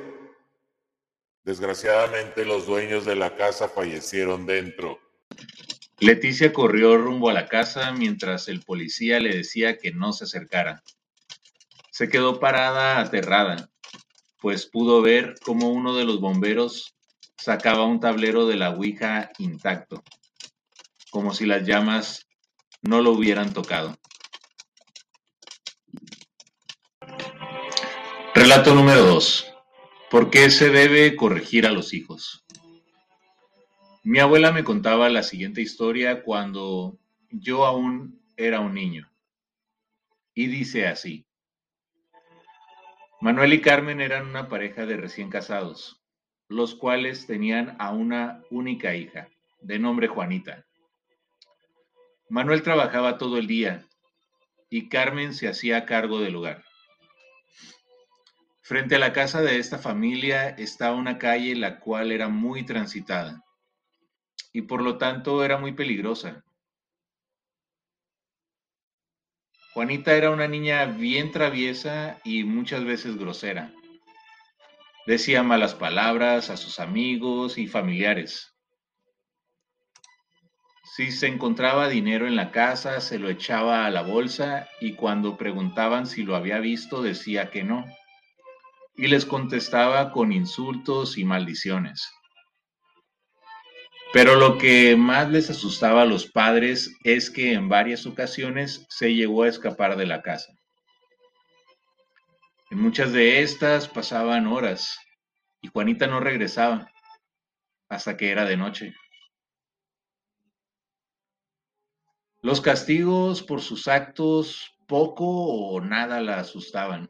Desgraciadamente 1.44 2.44
los 2.44 2.66
dueños 2.66 3.04
de 3.04 3.16
la 3.16 3.36
casa 3.36 3.68
fallecieron 3.68 4.46
dentro. 4.46 4.98
Leticia 5.98 6.52
corrió 6.52 6.96
rumbo 6.98 7.30
a 7.30 7.32
la 7.32 7.46
casa 7.46 7.92
mientras 7.92 8.48
el 8.48 8.62
policía 8.62 9.18
le 9.18 9.34
decía 9.34 9.78
que 9.78 9.92
no 9.92 10.12
se 10.12 10.24
acercara. 10.24 10.82
Se 11.90 12.08
quedó 12.08 12.38
parada 12.38 13.00
aterrada, 13.00 13.70
pues 14.40 14.66
pudo 14.66 15.00
ver 15.00 15.34
cómo 15.42 15.70
uno 15.70 15.96
de 15.96 16.04
los 16.04 16.20
bomberos 16.20 16.94
sacaba 17.38 17.84
un 17.84 18.00
tablero 18.00 18.46
de 18.46 18.56
la 18.56 18.70
Ouija 18.70 19.30
intacto, 19.38 20.02
como 21.10 21.32
si 21.32 21.46
las 21.46 21.66
llamas 21.66 22.25
no 22.82 23.00
lo 23.00 23.12
hubieran 23.12 23.52
tocado. 23.52 23.96
Relato 28.34 28.74
número 28.74 29.02
2. 29.02 29.52
¿Por 30.10 30.30
qué 30.30 30.50
se 30.50 30.70
debe 30.70 31.16
corregir 31.16 31.66
a 31.66 31.72
los 31.72 31.94
hijos? 31.94 32.44
Mi 34.04 34.20
abuela 34.20 34.52
me 34.52 34.62
contaba 34.62 35.08
la 35.08 35.22
siguiente 35.22 35.62
historia 35.62 36.22
cuando 36.22 36.98
yo 37.30 37.64
aún 37.64 38.22
era 38.36 38.60
un 38.60 38.74
niño. 38.74 39.10
Y 40.34 40.46
dice 40.46 40.86
así. 40.86 41.26
Manuel 43.20 43.54
y 43.54 43.60
Carmen 43.62 44.00
eran 44.00 44.28
una 44.28 44.48
pareja 44.48 44.84
de 44.84 44.98
recién 44.98 45.30
casados, 45.30 46.04
los 46.48 46.74
cuales 46.74 47.26
tenían 47.26 47.74
a 47.78 47.90
una 47.92 48.42
única 48.50 48.94
hija, 48.94 49.28
de 49.62 49.78
nombre 49.78 50.06
Juanita. 50.06 50.65
Manuel 52.28 52.62
trabajaba 52.62 53.18
todo 53.18 53.38
el 53.38 53.46
día 53.46 53.86
y 54.68 54.88
Carmen 54.88 55.32
se 55.32 55.48
hacía 55.48 55.84
cargo 55.84 56.20
del 56.20 56.36
hogar. 56.36 56.64
Frente 58.62 58.96
a 58.96 58.98
la 58.98 59.12
casa 59.12 59.42
de 59.42 59.58
esta 59.58 59.78
familia 59.78 60.48
estaba 60.48 60.96
una 60.96 61.18
calle 61.18 61.54
la 61.54 61.78
cual 61.78 62.10
era 62.10 62.28
muy 62.28 62.64
transitada 62.64 63.44
y 64.52 64.62
por 64.62 64.82
lo 64.82 64.98
tanto 64.98 65.44
era 65.44 65.56
muy 65.58 65.72
peligrosa. 65.72 66.42
Juanita 69.72 70.14
era 70.14 70.30
una 70.30 70.48
niña 70.48 70.86
bien 70.86 71.30
traviesa 71.30 72.18
y 72.24 72.42
muchas 72.42 72.82
veces 72.82 73.18
grosera. 73.18 73.72
Decía 75.06 75.44
malas 75.44 75.74
palabras 75.74 76.50
a 76.50 76.56
sus 76.56 76.80
amigos 76.80 77.58
y 77.58 77.68
familiares. 77.68 78.55
Si 80.94 81.10
se 81.10 81.26
encontraba 81.26 81.88
dinero 81.88 82.26
en 82.26 82.36
la 82.36 82.52
casa, 82.52 83.00
se 83.00 83.18
lo 83.18 83.28
echaba 83.28 83.86
a 83.86 83.90
la 83.90 84.02
bolsa 84.02 84.68
y 84.80 84.94
cuando 84.94 85.36
preguntaban 85.36 86.06
si 86.06 86.22
lo 86.22 86.36
había 86.36 86.60
visto, 86.60 87.02
decía 87.02 87.50
que 87.50 87.64
no 87.64 87.84
y 88.96 89.08
les 89.08 89.26
contestaba 89.26 90.10
con 90.10 90.32
insultos 90.32 91.18
y 91.18 91.24
maldiciones. 91.24 92.10
Pero 94.12 94.36
lo 94.36 94.56
que 94.56 94.96
más 94.96 95.28
les 95.28 95.50
asustaba 95.50 96.02
a 96.02 96.06
los 96.06 96.26
padres 96.26 96.96
es 97.04 97.30
que 97.30 97.52
en 97.52 97.68
varias 97.68 98.06
ocasiones 98.06 98.86
se 98.88 99.14
llegó 99.14 99.42
a 99.42 99.48
escapar 99.48 99.96
de 99.96 100.06
la 100.06 100.22
casa. 100.22 100.52
En 102.70 102.80
muchas 102.80 103.12
de 103.12 103.42
estas 103.42 103.88
pasaban 103.88 104.46
horas 104.46 104.98
y 105.60 105.68
Juanita 105.68 106.06
no 106.06 106.20
regresaba 106.20 106.90
hasta 107.88 108.16
que 108.16 108.30
era 108.30 108.44
de 108.44 108.56
noche. 108.56 108.94
Los 112.46 112.60
castigos 112.60 113.42
por 113.42 113.60
sus 113.60 113.88
actos 113.88 114.78
poco 114.86 115.24
o 115.26 115.80
nada 115.80 116.20
la 116.20 116.38
asustaban. 116.38 117.08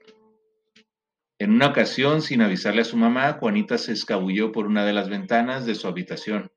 En 1.39 1.51
una 1.51 1.67
ocasión, 1.67 2.23
sin 2.23 2.41
avisarle 2.41 2.81
a 2.81 2.87
su 2.87 2.97
mamá, 2.97 3.35
Juanita 3.35 3.77
se 3.77 3.93
escabulló 3.93 4.51
por 4.51 4.67
una 4.67 4.87
de 4.87 4.95
las 4.95 5.11
ventanas 5.11 5.67
de 5.67 5.75
su 5.75 5.89
habitación. 5.89 6.51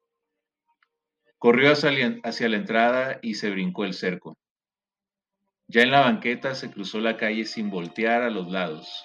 Corrió 1.38 1.74
hacia 1.74 2.48
la 2.48 2.56
entrada 2.56 3.20
y 3.22 3.34
se 3.34 3.50
brincó 3.50 3.84
el 3.84 3.94
cerco. 3.94 4.38
Ya 5.68 5.82
en 5.82 5.92
la 5.92 6.00
banqueta 6.00 6.56
se 6.56 6.72
cruzó 6.72 7.02
la 7.02 7.18
calle 7.18 7.44
sin 7.44 7.70
voltear 7.70 8.22
a 8.22 8.30
los 8.30 8.50
lados. 8.50 9.04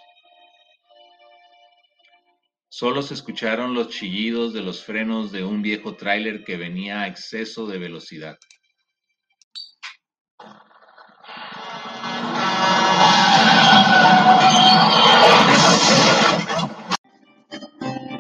Solo 2.69 3.03
se 3.03 3.15
escucharon 3.15 3.75
los 3.75 3.89
chillidos 3.89 4.55
de 4.55 4.63
los 4.63 4.85
frenos 4.85 5.33
de 5.33 5.43
un 5.43 5.63
viejo 5.63 5.97
tráiler 5.97 6.45
que 6.45 6.57
venía 6.57 7.01
a 7.01 7.09
exceso 7.09 7.67
de 7.67 7.79
velocidad. 7.79 8.39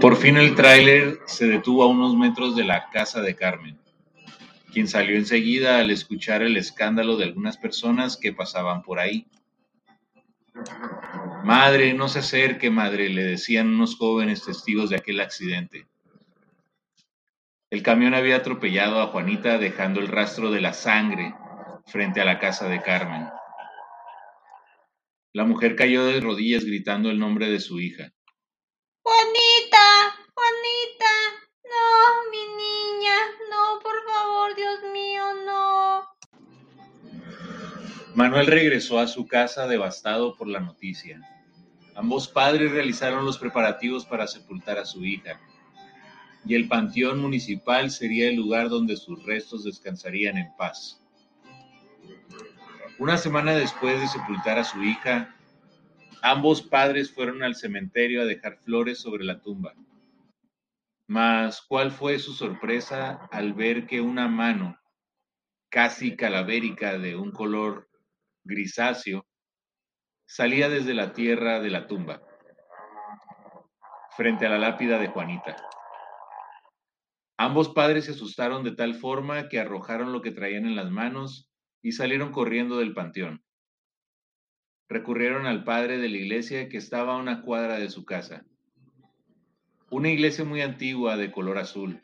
Por 0.00 0.16
fin 0.16 0.36
el 0.36 0.54
tráiler 0.54 1.20
se 1.24 1.46
detuvo 1.46 1.82
a 1.82 1.86
unos 1.86 2.14
metros 2.14 2.54
de 2.54 2.64
la 2.64 2.90
casa 2.90 3.22
de 3.22 3.34
Carmen, 3.34 3.78
quien 4.70 4.86
salió 4.86 5.16
enseguida 5.16 5.78
al 5.78 5.90
escuchar 5.90 6.42
el 6.42 6.58
escándalo 6.58 7.16
de 7.16 7.24
algunas 7.24 7.56
personas 7.56 8.18
que 8.18 8.34
pasaban 8.34 8.82
por 8.82 8.98
ahí. 8.98 9.26
Madre, 11.42 11.94
no 11.94 12.08
se 12.08 12.18
acerque, 12.18 12.70
madre, 12.70 13.08
le 13.08 13.24
decían 13.24 13.68
unos 13.68 13.96
jóvenes 13.96 14.44
testigos 14.44 14.90
de 14.90 14.96
aquel 14.96 15.20
accidente. 15.20 15.86
El 17.70 17.82
camión 17.82 18.14
había 18.14 18.36
atropellado 18.36 19.00
a 19.00 19.06
Juanita 19.06 19.58
dejando 19.58 20.00
el 20.00 20.08
rastro 20.08 20.50
de 20.50 20.60
la 20.60 20.74
sangre 20.74 21.34
frente 21.86 22.20
a 22.20 22.24
la 22.24 22.38
casa 22.38 22.68
de 22.68 22.82
Carmen. 22.82 23.26
La 25.34 25.44
mujer 25.44 25.74
cayó 25.74 26.06
de 26.06 26.20
rodillas 26.20 26.64
gritando 26.64 27.10
el 27.10 27.18
nombre 27.18 27.50
de 27.50 27.58
su 27.58 27.80
hija. 27.80 28.12
Juanita, 29.02 30.16
Juanita, 30.32 31.12
no, 31.64 32.30
mi 32.30 32.38
niña, 32.38 33.16
no, 33.50 33.80
por 33.82 33.96
favor, 34.04 34.54
Dios 34.54 34.78
mío, 34.92 35.24
no. 35.44 36.04
Manuel 38.14 38.46
regresó 38.46 39.00
a 39.00 39.08
su 39.08 39.26
casa 39.26 39.66
devastado 39.66 40.36
por 40.36 40.46
la 40.46 40.60
noticia. 40.60 41.20
Ambos 41.96 42.28
padres 42.28 42.70
realizaron 42.70 43.24
los 43.24 43.36
preparativos 43.36 44.06
para 44.06 44.28
sepultar 44.28 44.78
a 44.78 44.84
su 44.84 45.04
hija, 45.04 45.40
y 46.46 46.54
el 46.54 46.68
panteón 46.68 47.18
municipal 47.18 47.90
sería 47.90 48.28
el 48.28 48.36
lugar 48.36 48.68
donde 48.68 48.96
sus 48.96 49.20
restos 49.24 49.64
descansarían 49.64 50.38
en 50.38 50.54
paz. 50.56 51.03
Una 52.96 53.18
semana 53.18 53.54
después 53.54 54.00
de 54.00 54.06
sepultar 54.06 54.56
a 54.56 54.62
su 54.62 54.80
hija, 54.84 55.34
ambos 56.22 56.62
padres 56.62 57.12
fueron 57.12 57.42
al 57.42 57.56
cementerio 57.56 58.22
a 58.22 58.24
dejar 58.24 58.58
flores 58.58 59.00
sobre 59.00 59.24
la 59.24 59.40
tumba. 59.40 59.74
Mas, 61.08 61.60
¿cuál 61.60 61.90
fue 61.90 62.20
su 62.20 62.32
sorpresa 62.34 63.28
al 63.32 63.52
ver 63.52 63.86
que 63.86 64.00
una 64.00 64.28
mano, 64.28 64.78
casi 65.70 66.14
calavérica 66.14 66.96
de 66.96 67.16
un 67.16 67.32
color 67.32 67.88
grisáceo, 68.44 69.26
salía 70.24 70.68
desde 70.68 70.94
la 70.94 71.12
tierra 71.12 71.58
de 71.58 71.70
la 71.70 71.88
tumba, 71.88 72.22
frente 74.16 74.46
a 74.46 74.50
la 74.50 74.58
lápida 74.58 75.00
de 75.00 75.08
Juanita? 75.08 75.56
Ambos 77.38 77.70
padres 77.70 78.04
se 78.04 78.12
asustaron 78.12 78.62
de 78.62 78.76
tal 78.76 78.94
forma 78.94 79.48
que 79.48 79.58
arrojaron 79.58 80.12
lo 80.12 80.22
que 80.22 80.30
traían 80.30 80.64
en 80.64 80.76
las 80.76 80.92
manos 80.92 81.50
y 81.84 81.92
salieron 81.92 82.32
corriendo 82.32 82.78
del 82.78 82.94
panteón. 82.94 83.44
Recurrieron 84.88 85.46
al 85.46 85.64
padre 85.64 85.98
de 85.98 86.08
la 86.08 86.16
iglesia 86.16 86.70
que 86.70 86.78
estaba 86.78 87.12
a 87.12 87.18
una 87.18 87.42
cuadra 87.42 87.78
de 87.78 87.90
su 87.90 88.06
casa. 88.06 88.46
Una 89.90 90.08
iglesia 90.08 90.46
muy 90.46 90.62
antigua 90.62 91.18
de 91.18 91.30
color 91.30 91.58
azul. 91.58 92.00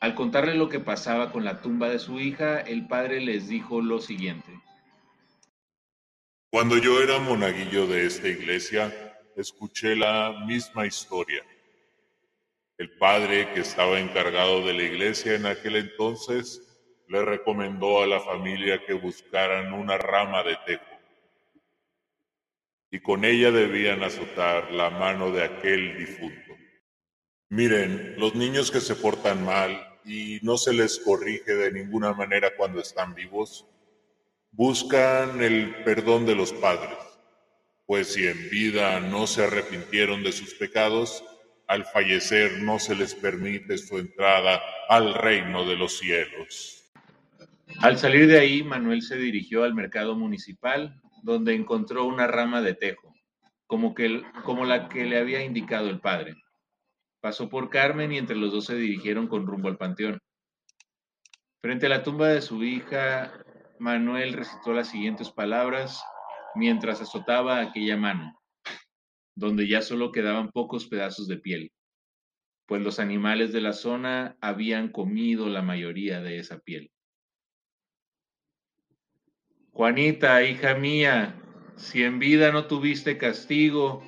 Al 0.00 0.16
contarle 0.16 0.56
lo 0.56 0.68
que 0.68 0.80
pasaba 0.80 1.30
con 1.30 1.44
la 1.44 1.62
tumba 1.62 1.88
de 1.90 2.00
su 2.00 2.18
hija, 2.18 2.58
el 2.58 2.88
padre 2.88 3.20
les 3.20 3.46
dijo 3.48 3.80
lo 3.80 4.00
siguiente. 4.00 4.60
Cuando 6.50 6.76
yo 6.76 7.00
era 7.00 7.20
monaguillo 7.20 7.86
de 7.86 8.06
esta 8.06 8.26
iglesia, 8.26 8.92
escuché 9.36 9.94
la 9.94 10.44
misma 10.44 10.88
historia. 10.88 11.44
El 12.78 12.90
padre 12.98 13.52
que 13.54 13.60
estaba 13.60 14.00
encargado 14.00 14.66
de 14.66 14.72
la 14.72 14.82
iglesia 14.82 15.36
en 15.36 15.46
aquel 15.46 15.76
entonces 15.76 16.69
le 17.10 17.24
recomendó 17.24 18.02
a 18.02 18.06
la 18.06 18.20
familia 18.20 18.84
que 18.86 18.94
buscaran 18.94 19.72
una 19.72 19.98
rama 19.98 20.44
de 20.44 20.56
tejo 20.64 20.84
y 22.92 23.00
con 23.00 23.24
ella 23.24 23.50
debían 23.50 24.02
azotar 24.02 24.70
la 24.72 24.90
mano 24.90 25.30
de 25.32 25.44
aquel 25.44 25.98
difunto. 25.98 26.56
Miren, 27.48 28.14
los 28.16 28.36
niños 28.36 28.70
que 28.70 28.80
se 28.80 28.94
portan 28.94 29.44
mal 29.44 29.98
y 30.04 30.38
no 30.42 30.56
se 30.56 30.72
les 30.72 31.00
corrige 31.00 31.54
de 31.54 31.72
ninguna 31.72 32.12
manera 32.12 32.56
cuando 32.56 32.80
están 32.80 33.14
vivos, 33.14 33.66
buscan 34.52 35.42
el 35.42 35.82
perdón 35.82 36.26
de 36.26 36.36
los 36.36 36.52
padres, 36.52 36.96
pues 37.86 38.12
si 38.12 38.26
en 38.28 38.50
vida 38.50 39.00
no 39.00 39.26
se 39.26 39.44
arrepintieron 39.44 40.22
de 40.22 40.30
sus 40.30 40.54
pecados, 40.54 41.24
al 41.66 41.84
fallecer 41.86 42.62
no 42.62 42.78
se 42.78 42.94
les 42.94 43.16
permite 43.16 43.78
su 43.78 43.98
entrada 43.98 44.60
al 44.88 45.14
reino 45.14 45.64
de 45.64 45.76
los 45.76 45.98
cielos. 45.98 46.79
Al 47.82 47.96
salir 47.96 48.26
de 48.26 48.38
ahí, 48.38 48.62
Manuel 48.62 49.00
se 49.00 49.16
dirigió 49.16 49.64
al 49.64 49.74
mercado 49.74 50.14
municipal, 50.14 51.00
donde 51.22 51.54
encontró 51.54 52.04
una 52.04 52.26
rama 52.26 52.60
de 52.60 52.74
tejo, 52.74 53.14
como, 53.66 53.94
que, 53.94 54.22
como 54.44 54.66
la 54.66 54.90
que 54.90 55.06
le 55.06 55.18
había 55.18 55.42
indicado 55.42 55.88
el 55.88 55.98
padre. 55.98 56.34
Pasó 57.22 57.48
por 57.48 57.70
Carmen 57.70 58.12
y 58.12 58.18
entre 58.18 58.36
los 58.36 58.52
dos 58.52 58.66
se 58.66 58.76
dirigieron 58.76 59.28
con 59.28 59.46
rumbo 59.46 59.68
al 59.68 59.78
panteón. 59.78 60.20
Frente 61.62 61.86
a 61.86 61.88
la 61.88 62.02
tumba 62.02 62.28
de 62.28 62.42
su 62.42 62.62
hija, 62.62 63.32
Manuel 63.78 64.34
recitó 64.34 64.74
las 64.74 64.90
siguientes 64.90 65.30
palabras 65.30 66.04
mientras 66.54 67.00
azotaba 67.00 67.60
aquella 67.62 67.96
mano, 67.96 68.38
donde 69.34 69.66
ya 69.66 69.80
solo 69.80 70.12
quedaban 70.12 70.50
pocos 70.50 70.86
pedazos 70.86 71.28
de 71.28 71.38
piel, 71.38 71.72
pues 72.66 72.82
los 72.82 73.00
animales 73.00 73.54
de 73.54 73.62
la 73.62 73.72
zona 73.72 74.36
habían 74.42 74.90
comido 74.92 75.48
la 75.48 75.62
mayoría 75.62 76.20
de 76.20 76.38
esa 76.38 76.58
piel. 76.58 76.90
Juanita, 79.80 80.42
hija 80.42 80.74
mía, 80.74 81.34
si 81.78 82.04
en 82.04 82.18
vida 82.18 82.52
no 82.52 82.66
tuviste 82.66 83.16
castigo, 83.16 84.04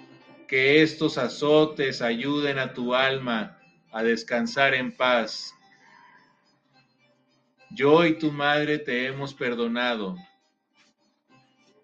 que 0.46 0.82
estos 0.82 1.16
azotes 1.16 2.02
ayuden 2.02 2.58
a 2.58 2.74
tu 2.74 2.94
alma 2.94 3.58
a 3.90 4.02
descansar 4.02 4.74
en 4.74 4.94
paz. 4.94 5.54
Yo 7.70 8.04
y 8.04 8.18
tu 8.18 8.30
madre 8.30 8.80
te 8.80 9.06
hemos 9.06 9.32
perdonado. 9.32 10.14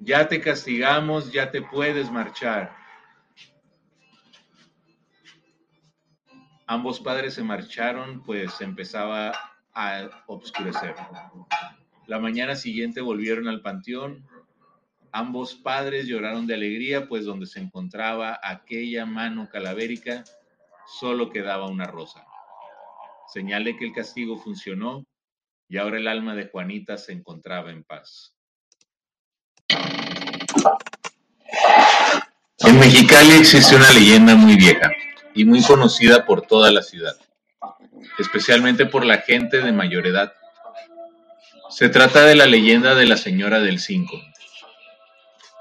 Ya 0.01 0.29
te 0.29 0.39
castigamos, 0.39 1.33
ya 1.33 1.51
te 1.51 1.63
puedes 1.63 2.11
marchar. 2.11 2.77
Ambos 6.67 7.01
padres 7.01 7.33
se 7.33 7.43
marcharon, 7.43 8.23
pues 8.23 8.61
empezaba 8.61 9.33
a 9.73 10.11
obscurecer. 10.27 10.95
La 12.09 12.19
mañana 12.19 12.57
siguiente 12.57 13.03
volvieron 13.03 13.49
al 13.49 13.61
panteón. 13.61 14.27
Ambos 15.13 15.55
padres 15.55 16.07
lloraron 16.07 16.47
de 16.47 16.55
alegría, 16.55 17.07
pues 17.07 17.27
donde 17.27 17.45
se 17.45 17.61
encontraba 17.61 18.41
aquella 18.43 19.05
mano 19.05 19.51
calavérica, 19.53 20.25
solo 20.87 21.29
quedaba 21.29 21.69
una 21.69 21.85
rosa. 21.85 22.25
Señal 23.31 23.65
de 23.65 23.77
que 23.77 23.85
el 23.85 23.93
castigo 23.93 24.39
funcionó 24.39 25.05
y 25.69 25.77
ahora 25.77 25.99
el 25.99 26.09
alma 26.09 26.35
de 26.35 26.49
Juanita 26.49 26.97
se 26.97 27.13
encontraba 27.13 27.71
en 27.73 27.85
paz. 27.85 28.35
En 32.61 32.81
Mexicali 32.81 33.33
existe 33.33 33.77
una 33.77 33.93
leyenda 33.93 34.35
muy 34.35 34.57
vieja 34.57 34.91
y 35.35 35.45
muy 35.45 35.63
conocida 35.63 36.25
por 36.25 36.41
toda 36.41 36.73
la 36.73 36.81
ciudad, 36.81 37.17
especialmente 38.19 38.87
por 38.87 39.05
la 39.05 39.19
gente 39.19 39.61
de 39.61 39.73
mayor 39.73 40.07
edad. 40.07 40.33
Se 41.71 41.91
trata 41.91 42.25
de 42.25 42.35
la 42.35 42.47
leyenda 42.47 42.95
de 42.95 43.05
la 43.05 43.19
señora 43.19 43.61
del 43.61 43.79
Cinco. 43.79 44.19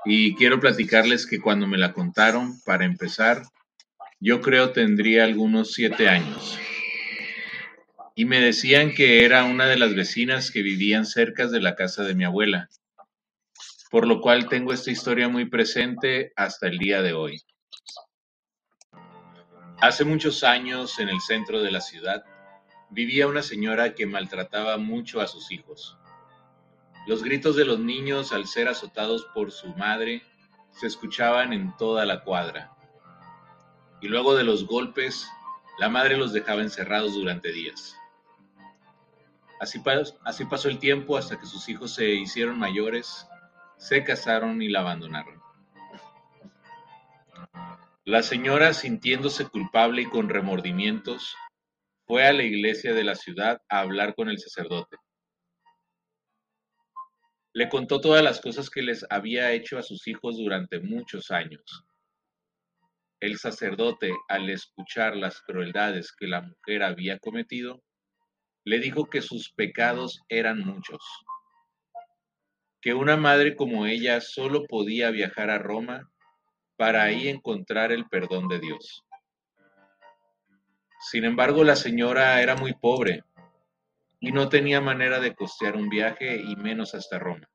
Y 0.06 0.36
quiero 0.36 0.62
platicarles 0.62 1.28
que 1.28 1.42
cuando 1.42 1.68
me 1.68 1.78
la 1.78 1.92
contaron, 1.92 2.62
para 2.62 2.86
empezar, 2.86 3.44
yo 4.22 4.40
creo 4.40 4.72
tendría 4.72 5.26
algunos 5.26 5.74
siete 5.74 6.08
años. 6.08 6.58
Y 8.16 8.24
me 8.24 8.40
decían 8.40 8.94
que 8.94 9.26
era 9.26 9.44
una 9.44 9.68
de 9.68 9.78
las 9.78 9.96
vecinas 9.96 10.50
que 10.50 10.62
vivían 10.62 11.06
cerca 11.06 11.48
de 11.48 11.60
la 11.60 11.76
casa 11.76 12.04
de 12.04 12.16
mi 12.16 12.24
abuela, 12.24 12.70
por 13.92 14.08
lo 14.08 14.22
cual 14.22 14.48
tengo 14.48 14.72
esta 14.72 14.92
historia 14.92 15.28
muy 15.28 15.50
presente 15.50 16.32
hasta 16.38 16.68
el 16.68 16.78
día 16.78 17.02
de 17.02 17.12
hoy. 17.12 17.42
Hace 19.82 20.06
muchos 20.06 20.46
años, 20.46 21.00
en 21.00 21.10
el 21.10 21.20
centro 21.20 21.62
de 21.62 21.72
la 21.72 21.82
ciudad, 21.82 22.24
vivía 22.90 23.28
una 23.28 23.42
señora 23.42 23.94
que 23.96 24.06
maltrataba 24.06 24.78
mucho 24.78 25.22
a 25.22 25.28
sus 25.28 25.52
hijos. 25.52 25.98
Los 27.06 27.24
gritos 27.24 27.56
de 27.56 27.66
los 27.66 27.80
niños 27.80 28.34
al 28.34 28.48
ser 28.48 28.68
azotados 28.68 29.26
por 29.34 29.52
su 29.52 29.70
madre 29.76 30.24
se 30.72 30.88
escuchaban 30.88 31.54
en 31.54 31.76
toda 31.78 32.06
la 32.06 32.24
cuadra. 32.24 32.72
Y 34.02 34.08
luego 34.08 34.36
de 34.36 34.44
los 34.44 34.68
golpes, 34.68 35.28
la 35.80 35.90
madre 35.90 36.18
los 36.18 36.34
dejaba 36.34 36.62
encerrados 36.62 37.14
durante 37.14 37.52
días. 37.52 37.96
Así, 39.60 39.82
así 40.24 40.46
pasó 40.46 40.70
el 40.70 40.80
tiempo 40.80 41.18
hasta 41.18 41.40
que 41.40 41.46
sus 41.46 41.68
hijos 41.68 41.96
se 41.96 42.10
hicieron 42.10 42.60
mayores, 42.60 43.28
se 43.78 44.04
casaron 44.04 44.62
y 44.62 44.70
la 44.70 44.82
abandonaron. 44.82 45.42
La 48.06 48.24
señora, 48.24 48.74
sintiéndose 48.74 49.48
culpable 49.48 50.04
y 50.04 50.06
con 50.06 50.30
remordimientos, 50.30 51.36
fue 52.08 52.26
a 52.26 52.32
la 52.32 52.44
iglesia 52.44 52.94
de 52.94 53.04
la 53.04 53.16
ciudad 53.16 53.62
a 53.68 53.82
hablar 53.82 54.16
con 54.16 54.30
el 54.30 54.40
sacerdote. 54.40 54.96
Le 57.54 57.68
contó 57.68 58.00
todas 58.00 58.24
las 58.24 58.40
cosas 58.40 58.70
que 58.70 58.82
les 58.82 59.06
había 59.10 59.52
hecho 59.52 59.78
a 59.78 59.84
sus 59.84 60.08
hijos 60.08 60.38
durante 60.38 60.80
muchos 60.80 61.32
años. 61.32 61.84
El 63.20 63.38
sacerdote, 63.38 64.14
al 64.30 64.50
escuchar 64.50 65.18
las 65.18 65.42
crueldades 65.42 66.14
que 66.14 66.28
la 66.28 66.42
mujer 66.42 66.84
había 66.84 67.20
cometido, 67.20 67.84
le 68.64 68.80
dijo 68.80 69.10
que 69.10 69.22
sus 69.22 69.52
pecados 69.52 70.22
eran 70.30 70.60
muchos. 70.60 71.02
que 72.80 72.94
una 72.94 73.18
madre 73.18 73.56
como 73.56 73.86
ella 73.86 74.22
solo 74.22 74.64
podía 74.66 75.10
viajar 75.10 75.50
a 75.50 75.58
Roma 75.58 76.10
para 76.78 77.04
ahí 77.04 77.28
encontrar 77.28 77.92
el 77.92 78.06
perdón 78.08 78.48
de 78.48 78.60
Dios. 78.60 79.07
Sin 81.00 81.26
embargo, 81.26 81.64
la 81.64 81.76
señora 81.76 82.42
era 82.42 82.56
muy 82.56 82.74
pobre 82.74 83.24
y 84.20 84.32
no 84.32 84.50
tenía 84.50 84.82
manera 84.82 85.20
de 85.20 85.36
costear 85.36 85.76
un 85.76 85.90
viaje 85.90 86.38
y 86.38 86.56
menos 86.56 86.96
hasta 86.96 87.20
Roma. 87.20 87.48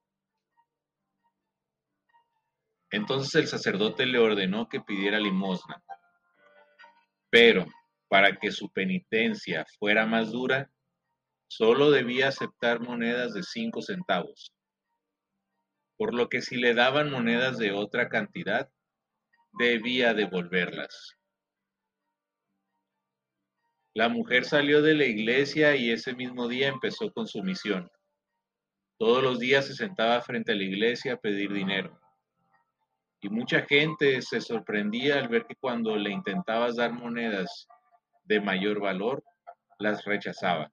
Entonces 2.90 3.34
el 3.34 3.48
sacerdote 3.48 4.06
le 4.06 4.18
ordenó 4.18 4.68
que 4.68 4.80
pidiera 4.80 5.18
limosna, 5.18 5.82
pero 7.30 7.66
para 8.08 8.36
que 8.36 8.52
su 8.52 8.70
penitencia 8.70 9.64
fuera 9.78 10.04
más 10.04 10.30
dura, 10.30 10.70
solo 11.48 11.90
debía 11.90 12.28
aceptar 12.28 12.80
monedas 12.80 13.32
de 13.32 13.42
cinco 13.42 13.80
centavos, 13.80 14.52
por 15.96 16.14
lo 16.14 16.28
que 16.28 16.42
si 16.42 16.56
le 16.56 16.74
daban 16.74 17.10
monedas 17.10 17.56
de 17.56 17.72
otra 17.72 18.10
cantidad, 18.10 18.70
debía 19.52 20.12
devolverlas. 20.12 21.16
La 23.94 24.08
mujer 24.08 24.46
salió 24.46 24.80
de 24.80 24.94
la 24.94 25.04
iglesia 25.04 25.76
y 25.76 25.90
ese 25.90 26.14
mismo 26.14 26.48
día 26.48 26.68
empezó 26.68 27.12
con 27.12 27.26
su 27.26 27.42
misión. 27.42 27.90
Todos 28.98 29.22
los 29.22 29.38
días 29.38 29.66
se 29.66 29.74
sentaba 29.74 30.22
frente 30.22 30.52
a 30.52 30.54
la 30.54 30.62
iglesia 30.62 31.14
a 31.14 31.16
pedir 31.18 31.52
dinero. 31.52 32.00
Y 33.20 33.28
mucha 33.28 33.62
gente 33.62 34.22
se 34.22 34.40
sorprendía 34.40 35.18
al 35.18 35.28
ver 35.28 35.44
que 35.46 35.56
cuando 35.56 35.94
le 35.96 36.10
intentabas 36.10 36.76
dar 36.76 36.92
monedas 36.92 37.66
de 38.24 38.40
mayor 38.40 38.80
valor, 38.80 39.22
las 39.78 40.04
rechazaba. 40.04 40.72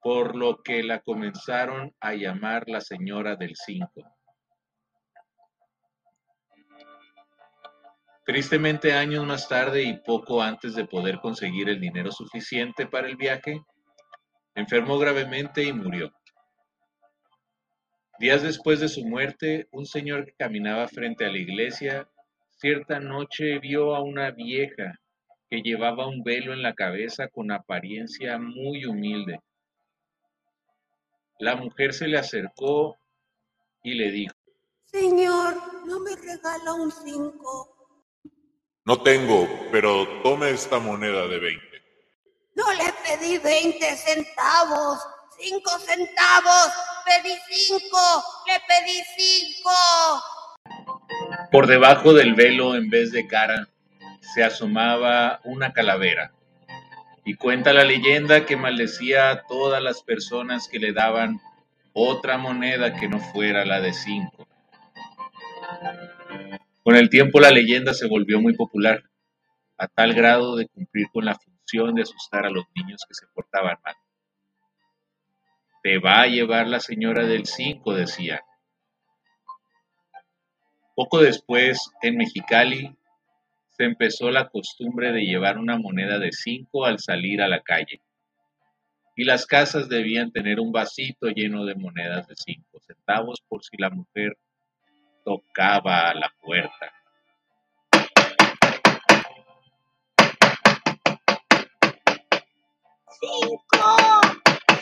Por 0.00 0.36
lo 0.36 0.62
que 0.62 0.82
la 0.84 1.00
comenzaron 1.00 1.92
a 2.00 2.14
llamar 2.14 2.68
la 2.68 2.80
señora 2.80 3.34
del 3.34 3.56
cinco. 3.56 4.04
Tristemente, 8.24 8.92
años 8.92 9.26
más 9.26 9.48
tarde 9.48 9.82
y 9.82 9.98
poco 9.98 10.42
antes 10.42 10.74
de 10.74 10.84
poder 10.84 11.20
conseguir 11.20 11.68
el 11.68 11.80
dinero 11.80 12.12
suficiente 12.12 12.86
para 12.86 13.08
el 13.08 13.16
viaje, 13.16 13.60
enfermó 14.54 14.98
gravemente 14.98 15.64
y 15.64 15.72
murió. 15.72 16.12
Días 18.18 18.42
después 18.42 18.80
de 18.80 18.88
su 18.88 19.04
muerte, 19.04 19.68
un 19.72 19.86
señor 19.86 20.26
que 20.26 20.34
caminaba 20.34 20.86
frente 20.88 21.24
a 21.24 21.30
la 21.30 21.38
iglesia 21.38 22.08
cierta 22.60 23.00
noche 23.00 23.58
vio 23.58 23.94
a 23.94 24.02
una 24.02 24.30
vieja 24.32 25.00
que 25.48 25.62
llevaba 25.62 26.06
un 26.06 26.22
velo 26.22 26.52
en 26.52 26.62
la 26.62 26.74
cabeza 26.74 27.28
con 27.28 27.50
apariencia 27.50 28.38
muy 28.38 28.84
humilde. 28.84 29.40
La 31.38 31.56
mujer 31.56 31.94
se 31.94 32.06
le 32.06 32.18
acercó 32.18 32.98
y 33.82 33.94
le 33.94 34.10
dijo, 34.10 34.34
Señor, 34.84 35.54
¿no 35.86 36.00
me 36.00 36.14
regala 36.16 36.74
un 36.74 36.92
cinco? 36.92 37.79
No 38.90 39.00
tengo, 39.00 39.48
pero 39.70 40.04
tome 40.24 40.50
esta 40.50 40.80
moneda 40.80 41.28
de 41.28 41.38
20. 41.38 41.64
No 42.56 42.72
le 42.72 42.92
pedí 43.04 43.38
20 43.38 43.86
centavos, 43.94 44.98
cinco 45.38 45.70
centavos, 45.78 46.72
pedí 47.06 47.36
cinco, 47.48 48.24
le 48.48 48.54
pedí 48.66 49.00
cinco. 49.16 49.70
Por 51.52 51.68
debajo 51.68 52.12
del 52.12 52.34
velo, 52.34 52.74
en 52.74 52.90
vez 52.90 53.12
de 53.12 53.28
cara, 53.28 53.68
se 54.34 54.42
asomaba 54.42 55.38
una 55.44 55.72
calavera. 55.72 56.32
Y 57.24 57.34
cuenta 57.34 57.72
la 57.72 57.84
leyenda 57.84 58.44
que 58.44 58.56
maldecía 58.56 59.30
a 59.30 59.46
todas 59.46 59.80
las 59.80 60.02
personas 60.02 60.66
que 60.66 60.80
le 60.80 60.92
daban 60.92 61.40
otra 61.92 62.38
moneda 62.38 62.96
que 62.96 63.06
no 63.06 63.20
fuera 63.20 63.64
la 63.64 63.80
de 63.80 63.92
cinco. 63.92 64.48
Con 66.82 66.96
el 66.96 67.10
tiempo 67.10 67.40
la 67.40 67.50
leyenda 67.50 67.92
se 67.92 68.08
volvió 68.08 68.40
muy 68.40 68.54
popular, 68.54 69.02
a 69.76 69.86
tal 69.86 70.14
grado 70.14 70.56
de 70.56 70.66
cumplir 70.66 71.08
con 71.12 71.26
la 71.26 71.34
función 71.34 71.94
de 71.94 72.02
asustar 72.02 72.46
a 72.46 72.50
los 72.50 72.64
niños 72.74 73.02
que 73.06 73.14
se 73.14 73.26
portaban 73.34 73.76
mal. 73.84 73.94
Te 75.82 75.98
va 75.98 76.22
a 76.22 76.26
llevar 76.26 76.68
la 76.68 76.80
señora 76.80 77.26
del 77.26 77.44
cinco, 77.44 77.94
decía. 77.94 78.42
Poco 80.94 81.20
después, 81.20 81.90
en 82.02 82.16
Mexicali, 82.16 82.96
se 83.68 83.84
empezó 83.84 84.30
la 84.30 84.48
costumbre 84.48 85.12
de 85.12 85.22
llevar 85.22 85.58
una 85.58 85.78
moneda 85.78 86.18
de 86.18 86.32
cinco 86.32 86.86
al 86.86 86.98
salir 86.98 87.42
a 87.42 87.48
la 87.48 87.60
calle. 87.60 88.00
Y 89.16 89.24
las 89.24 89.44
casas 89.44 89.88
debían 89.90 90.32
tener 90.32 90.60
un 90.60 90.72
vasito 90.72 91.28
lleno 91.28 91.66
de 91.66 91.74
monedas 91.74 92.26
de 92.26 92.36
cinco 92.36 92.80
centavos 92.80 93.42
por 93.48 93.62
si 93.64 93.76
la 93.76 93.90
mujer 93.90 94.38
tocaba 95.24 96.10
a 96.10 96.14
la 96.14 96.32
puerta. 96.40 96.92
¡Cinco! 103.20 103.98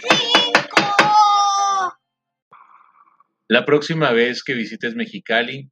¡Cinco! 0.00 0.82
La 3.48 3.64
próxima 3.64 4.12
vez 4.12 4.44
que 4.44 4.54
visites 4.54 4.94
Mexicali, 4.94 5.70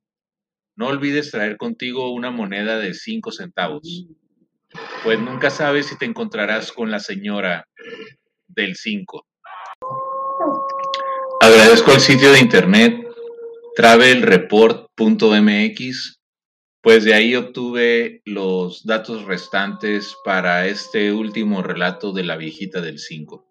no 0.77 0.89
olvides 0.89 1.31
traer 1.31 1.57
contigo 1.57 2.13
una 2.13 2.31
moneda 2.31 2.79
de 2.79 2.95
cinco 2.95 3.33
centavos, 3.33 4.07
pues 5.05 5.19
nunca 5.21 5.51
sabes 5.51 5.87
si 5.87 5.97
te 5.97 6.05
encontrarás 6.05 6.73
con 6.73 6.91
la 6.91 6.99
señora 6.99 7.67
del 8.49 8.77
5. 8.77 9.27
Agradezco 11.41 11.93
al 11.93 12.01
sitio 12.01 12.33
de 12.33 12.41
internet 12.41 13.06
travelreport.mx, 13.77 16.21
pues 16.83 17.05
de 17.05 17.13
ahí 17.13 17.37
obtuve 17.37 18.23
los 18.25 18.87
datos 18.87 19.27
restantes 19.27 20.17
para 20.25 20.67
este 20.67 21.13
último 21.13 21.63
relato 21.63 22.13
de 22.13 22.25
la 22.25 22.37
viejita 22.37 22.81
del 22.81 22.99
5. 22.99 23.47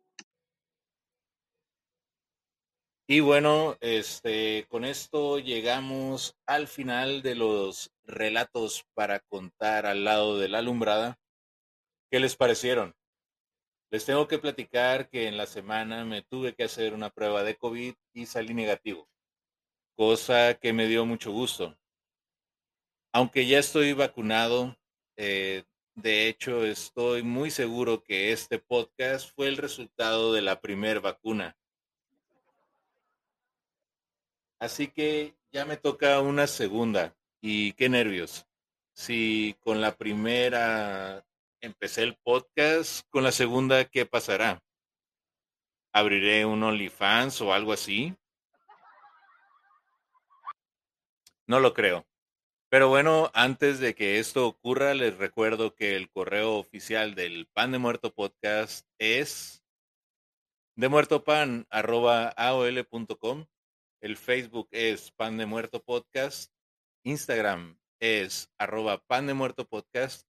Y 3.08 3.20
bueno, 3.20 3.78
este, 3.82 4.66
con 4.68 4.84
esto 4.84 5.38
llegamos 5.38 6.36
al 6.48 6.68
final 6.68 7.22
de 7.22 7.36
los 7.36 7.92
relatos 8.04 8.84
para 8.96 9.20
contar 9.20 9.86
al 9.86 10.06
lado 10.06 10.40
de 10.40 10.50
la 10.50 10.58
alumbrada. 10.58 11.20
¿Qué 12.10 12.20
les 12.20 12.36
parecieron? 12.36 12.96
Les 13.92 14.06
tengo 14.06 14.28
que 14.28 14.40
platicar 14.40 15.08
que 15.08 15.28
en 15.28 15.38
la 15.38 15.46
semana 15.46 16.04
me 16.04 16.24
tuve 16.24 16.56
que 16.56 16.64
hacer 16.64 16.96
una 16.96 17.12
prueba 17.12 17.44
de 17.44 17.58
COVID 17.58 17.94
y 18.16 18.26
salí 18.26 18.56
negativo, 18.56 19.08
cosa 19.96 20.56
que 20.56 20.74
me 20.74 20.88
dio 20.88 21.06
mucho 21.06 21.32
gusto. 21.32 21.78
Aunque 23.14 23.48
ya 23.48 23.60
estoy 23.60 23.94
vacunado, 23.94 24.78
eh, 25.16 25.64
de 25.96 26.28
hecho 26.28 26.66
estoy 26.66 27.24
muy 27.24 27.50
seguro 27.50 28.04
que 28.04 28.32
este 28.32 28.60
podcast 28.60 29.34
fue 29.34 29.48
el 29.48 29.58
resultado 29.58 30.34
de 30.34 30.42
la 30.42 30.60
primer 30.60 31.00
vacuna. 31.00 31.58
Así 34.60 34.88
que 34.88 35.36
ya 35.52 35.66
me 35.66 35.78
toca 35.78 36.20
una 36.20 36.48
segunda. 36.48 37.16
Y 37.42 37.74
qué 37.74 37.90
nervios. 37.90 38.46
Si 38.94 39.56
con 39.60 39.80
la 39.80 39.96
primera 39.96 41.26
empecé 41.62 42.04
el 42.04 42.16
podcast, 42.16 43.08
con 43.10 43.24
la 43.24 43.32
segunda, 43.32 43.86
¿qué 43.86 44.06
pasará? 44.06 44.64
¿Abriré 45.94 46.46
un 46.46 46.64
OnlyFans 46.64 47.42
o 47.42 47.54
algo 47.54 47.72
así? 47.72 48.16
No 51.48 51.60
lo 51.60 51.74
creo. 51.74 52.06
Pero 52.70 52.90
bueno, 52.90 53.32
antes 53.34 53.80
de 53.80 53.96
que 53.96 54.20
esto 54.20 54.48
ocurra, 54.48 54.94
les 54.94 55.18
recuerdo 55.18 55.74
que 55.76 55.96
el 55.96 56.10
correo 56.10 56.56
oficial 56.56 57.16
del 57.16 57.48
Pan 57.54 57.72
de 57.72 57.80
Muerto 57.80 58.14
Podcast 58.14 58.88
es 58.98 59.64
demuertopan.aol.com 60.76 63.46
el 64.06 64.18
Facebook 64.18 64.68
es 64.70 65.10
Pan 65.10 65.36
de 65.38 65.48
Muerto 65.48 65.84
Podcast. 65.84 66.54
Instagram 67.04 67.80
es 68.00 68.54
arroba 68.60 69.00
Pan 69.00 69.26
de 69.26 69.34
Muerto 69.34 69.68
Podcast. 69.68 70.28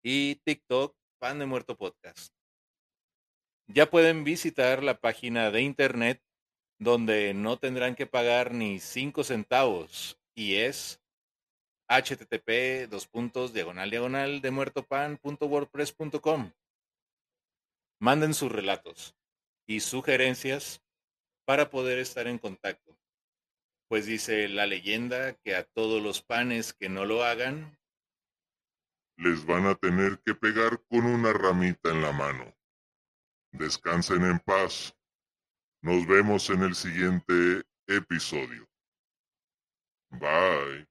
Y 0.00 0.36
TikTok, 0.44 0.96
Pan 1.18 1.40
de 1.40 1.46
Muerto 1.46 1.76
Podcast. 1.76 2.32
Ya 3.66 3.90
pueden 3.90 4.22
visitar 4.22 4.84
la 4.84 5.00
página 5.00 5.50
de 5.50 5.62
internet 5.62 6.22
donde 6.78 7.34
no 7.34 7.58
tendrán 7.58 7.96
que 7.96 8.06
pagar 8.06 8.54
ni 8.54 8.78
cinco 8.78 9.24
centavos 9.24 10.20
y 10.36 10.54
es 10.56 11.02
http 11.88 12.88
dos 12.88 13.08
puntos 13.08 13.52
diagonal 13.52 13.90
diagonal 13.90 14.40
de 14.40 14.50
muertopan.wordpress.com. 14.52 16.52
Manden 17.98 18.34
sus 18.34 18.52
relatos 18.52 19.16
y 19.66 19.80
sugerencias 19.80 20.80
para 21.44 21.70
poder 21.70 21.98
estar 21.98 22.28
en 22.28 22.38
contacto 22.38 22.96
pues 23.88 24.06
dice 24.06 24.48
la 24.48 24.66
leyenda 24.66 25.34
que 25.34 25.54
a 25.54 25.64
todos 25.64 26.02
los 26.02 26.22
panes 26.22 26.72
que 26.72 26.88
no 26.88 27.04
lo 27.04 27.24
hagan, 27.24 27.78
Les 29.18 29.46
van 29.46 29.64
a 29.64 29.74
tener 29.74 30.20
que 30.26 30.34
pegar 30.34 30.84
con 30.90 31.06
una 31.06 31.32
ramita 31.32 31.88
en 31.88 32.02
la 32.02 32.12
mano. 32.12 32.54
Descansen 33.50 34.22
en 34.26 34.38
paz. 34.40 34.94
Nos 35.80 36.06
vemos 36.06 36.50
en 36.50 36.62
el 36.62 36.74
siguiente 36.74 37.62
episodio. 37.86 38.68
Bye. 40.10 40.86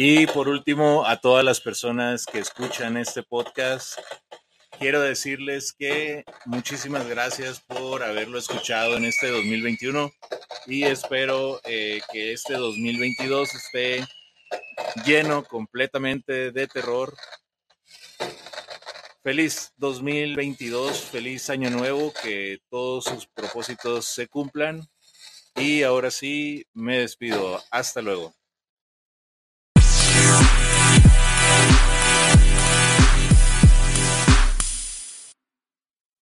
Y 0.00 0.28
por 0.28 0.48
último, 0.48 1.04
a 1.04 1.20
todas 1.20 1.44
las 1.44 1.60
personas 1.60 2.24
que 2.24 2.38
escuchan 2.38 2.96
este 2.96 3.24
podcast, 3.24 3.98
quiero 4.78 5.00
decirles 5.00 5.72
que 5.72 6.24
muchísimas 6.46 7.04
gracias 7.08 7.60
por 7.60 8.04
haberlo 8.04 8.38
escuchado 8.38 8.96
en 8.96 9.06
este 9.06 9.28
2021 9.28 10.12
y 10.66 10.84
espero 10.84 11.60
eh, 11.64 12.00
que 12.12 12.32
este 12.32 12.54
2022 12.54 13.54
esté 13.56 14.06
lleno 15.04 15.42
completamente 15.42 16.52
de 16.52 16.68
terror. 16.68 17.12
Feliz 19.22 19.72
2022, 19.78 21.00
feliz 21.06 21.50
año 21.50 21.70
nuevo, 21.70 22.12
que 22.22 22.60
todos 22.70 23.04
sus 23.04 23.26
propósitos 23.26 24.06
se 24.06 24.28
cumplan. 24.28 24.88
Y 25.56 25.82
ahora 25.82 26.10
sí, 26.10 26.64
me 26.72 26.98
despido. 27.00 27.60
Hasta 27.70 28.00
luego. 28.00 28.37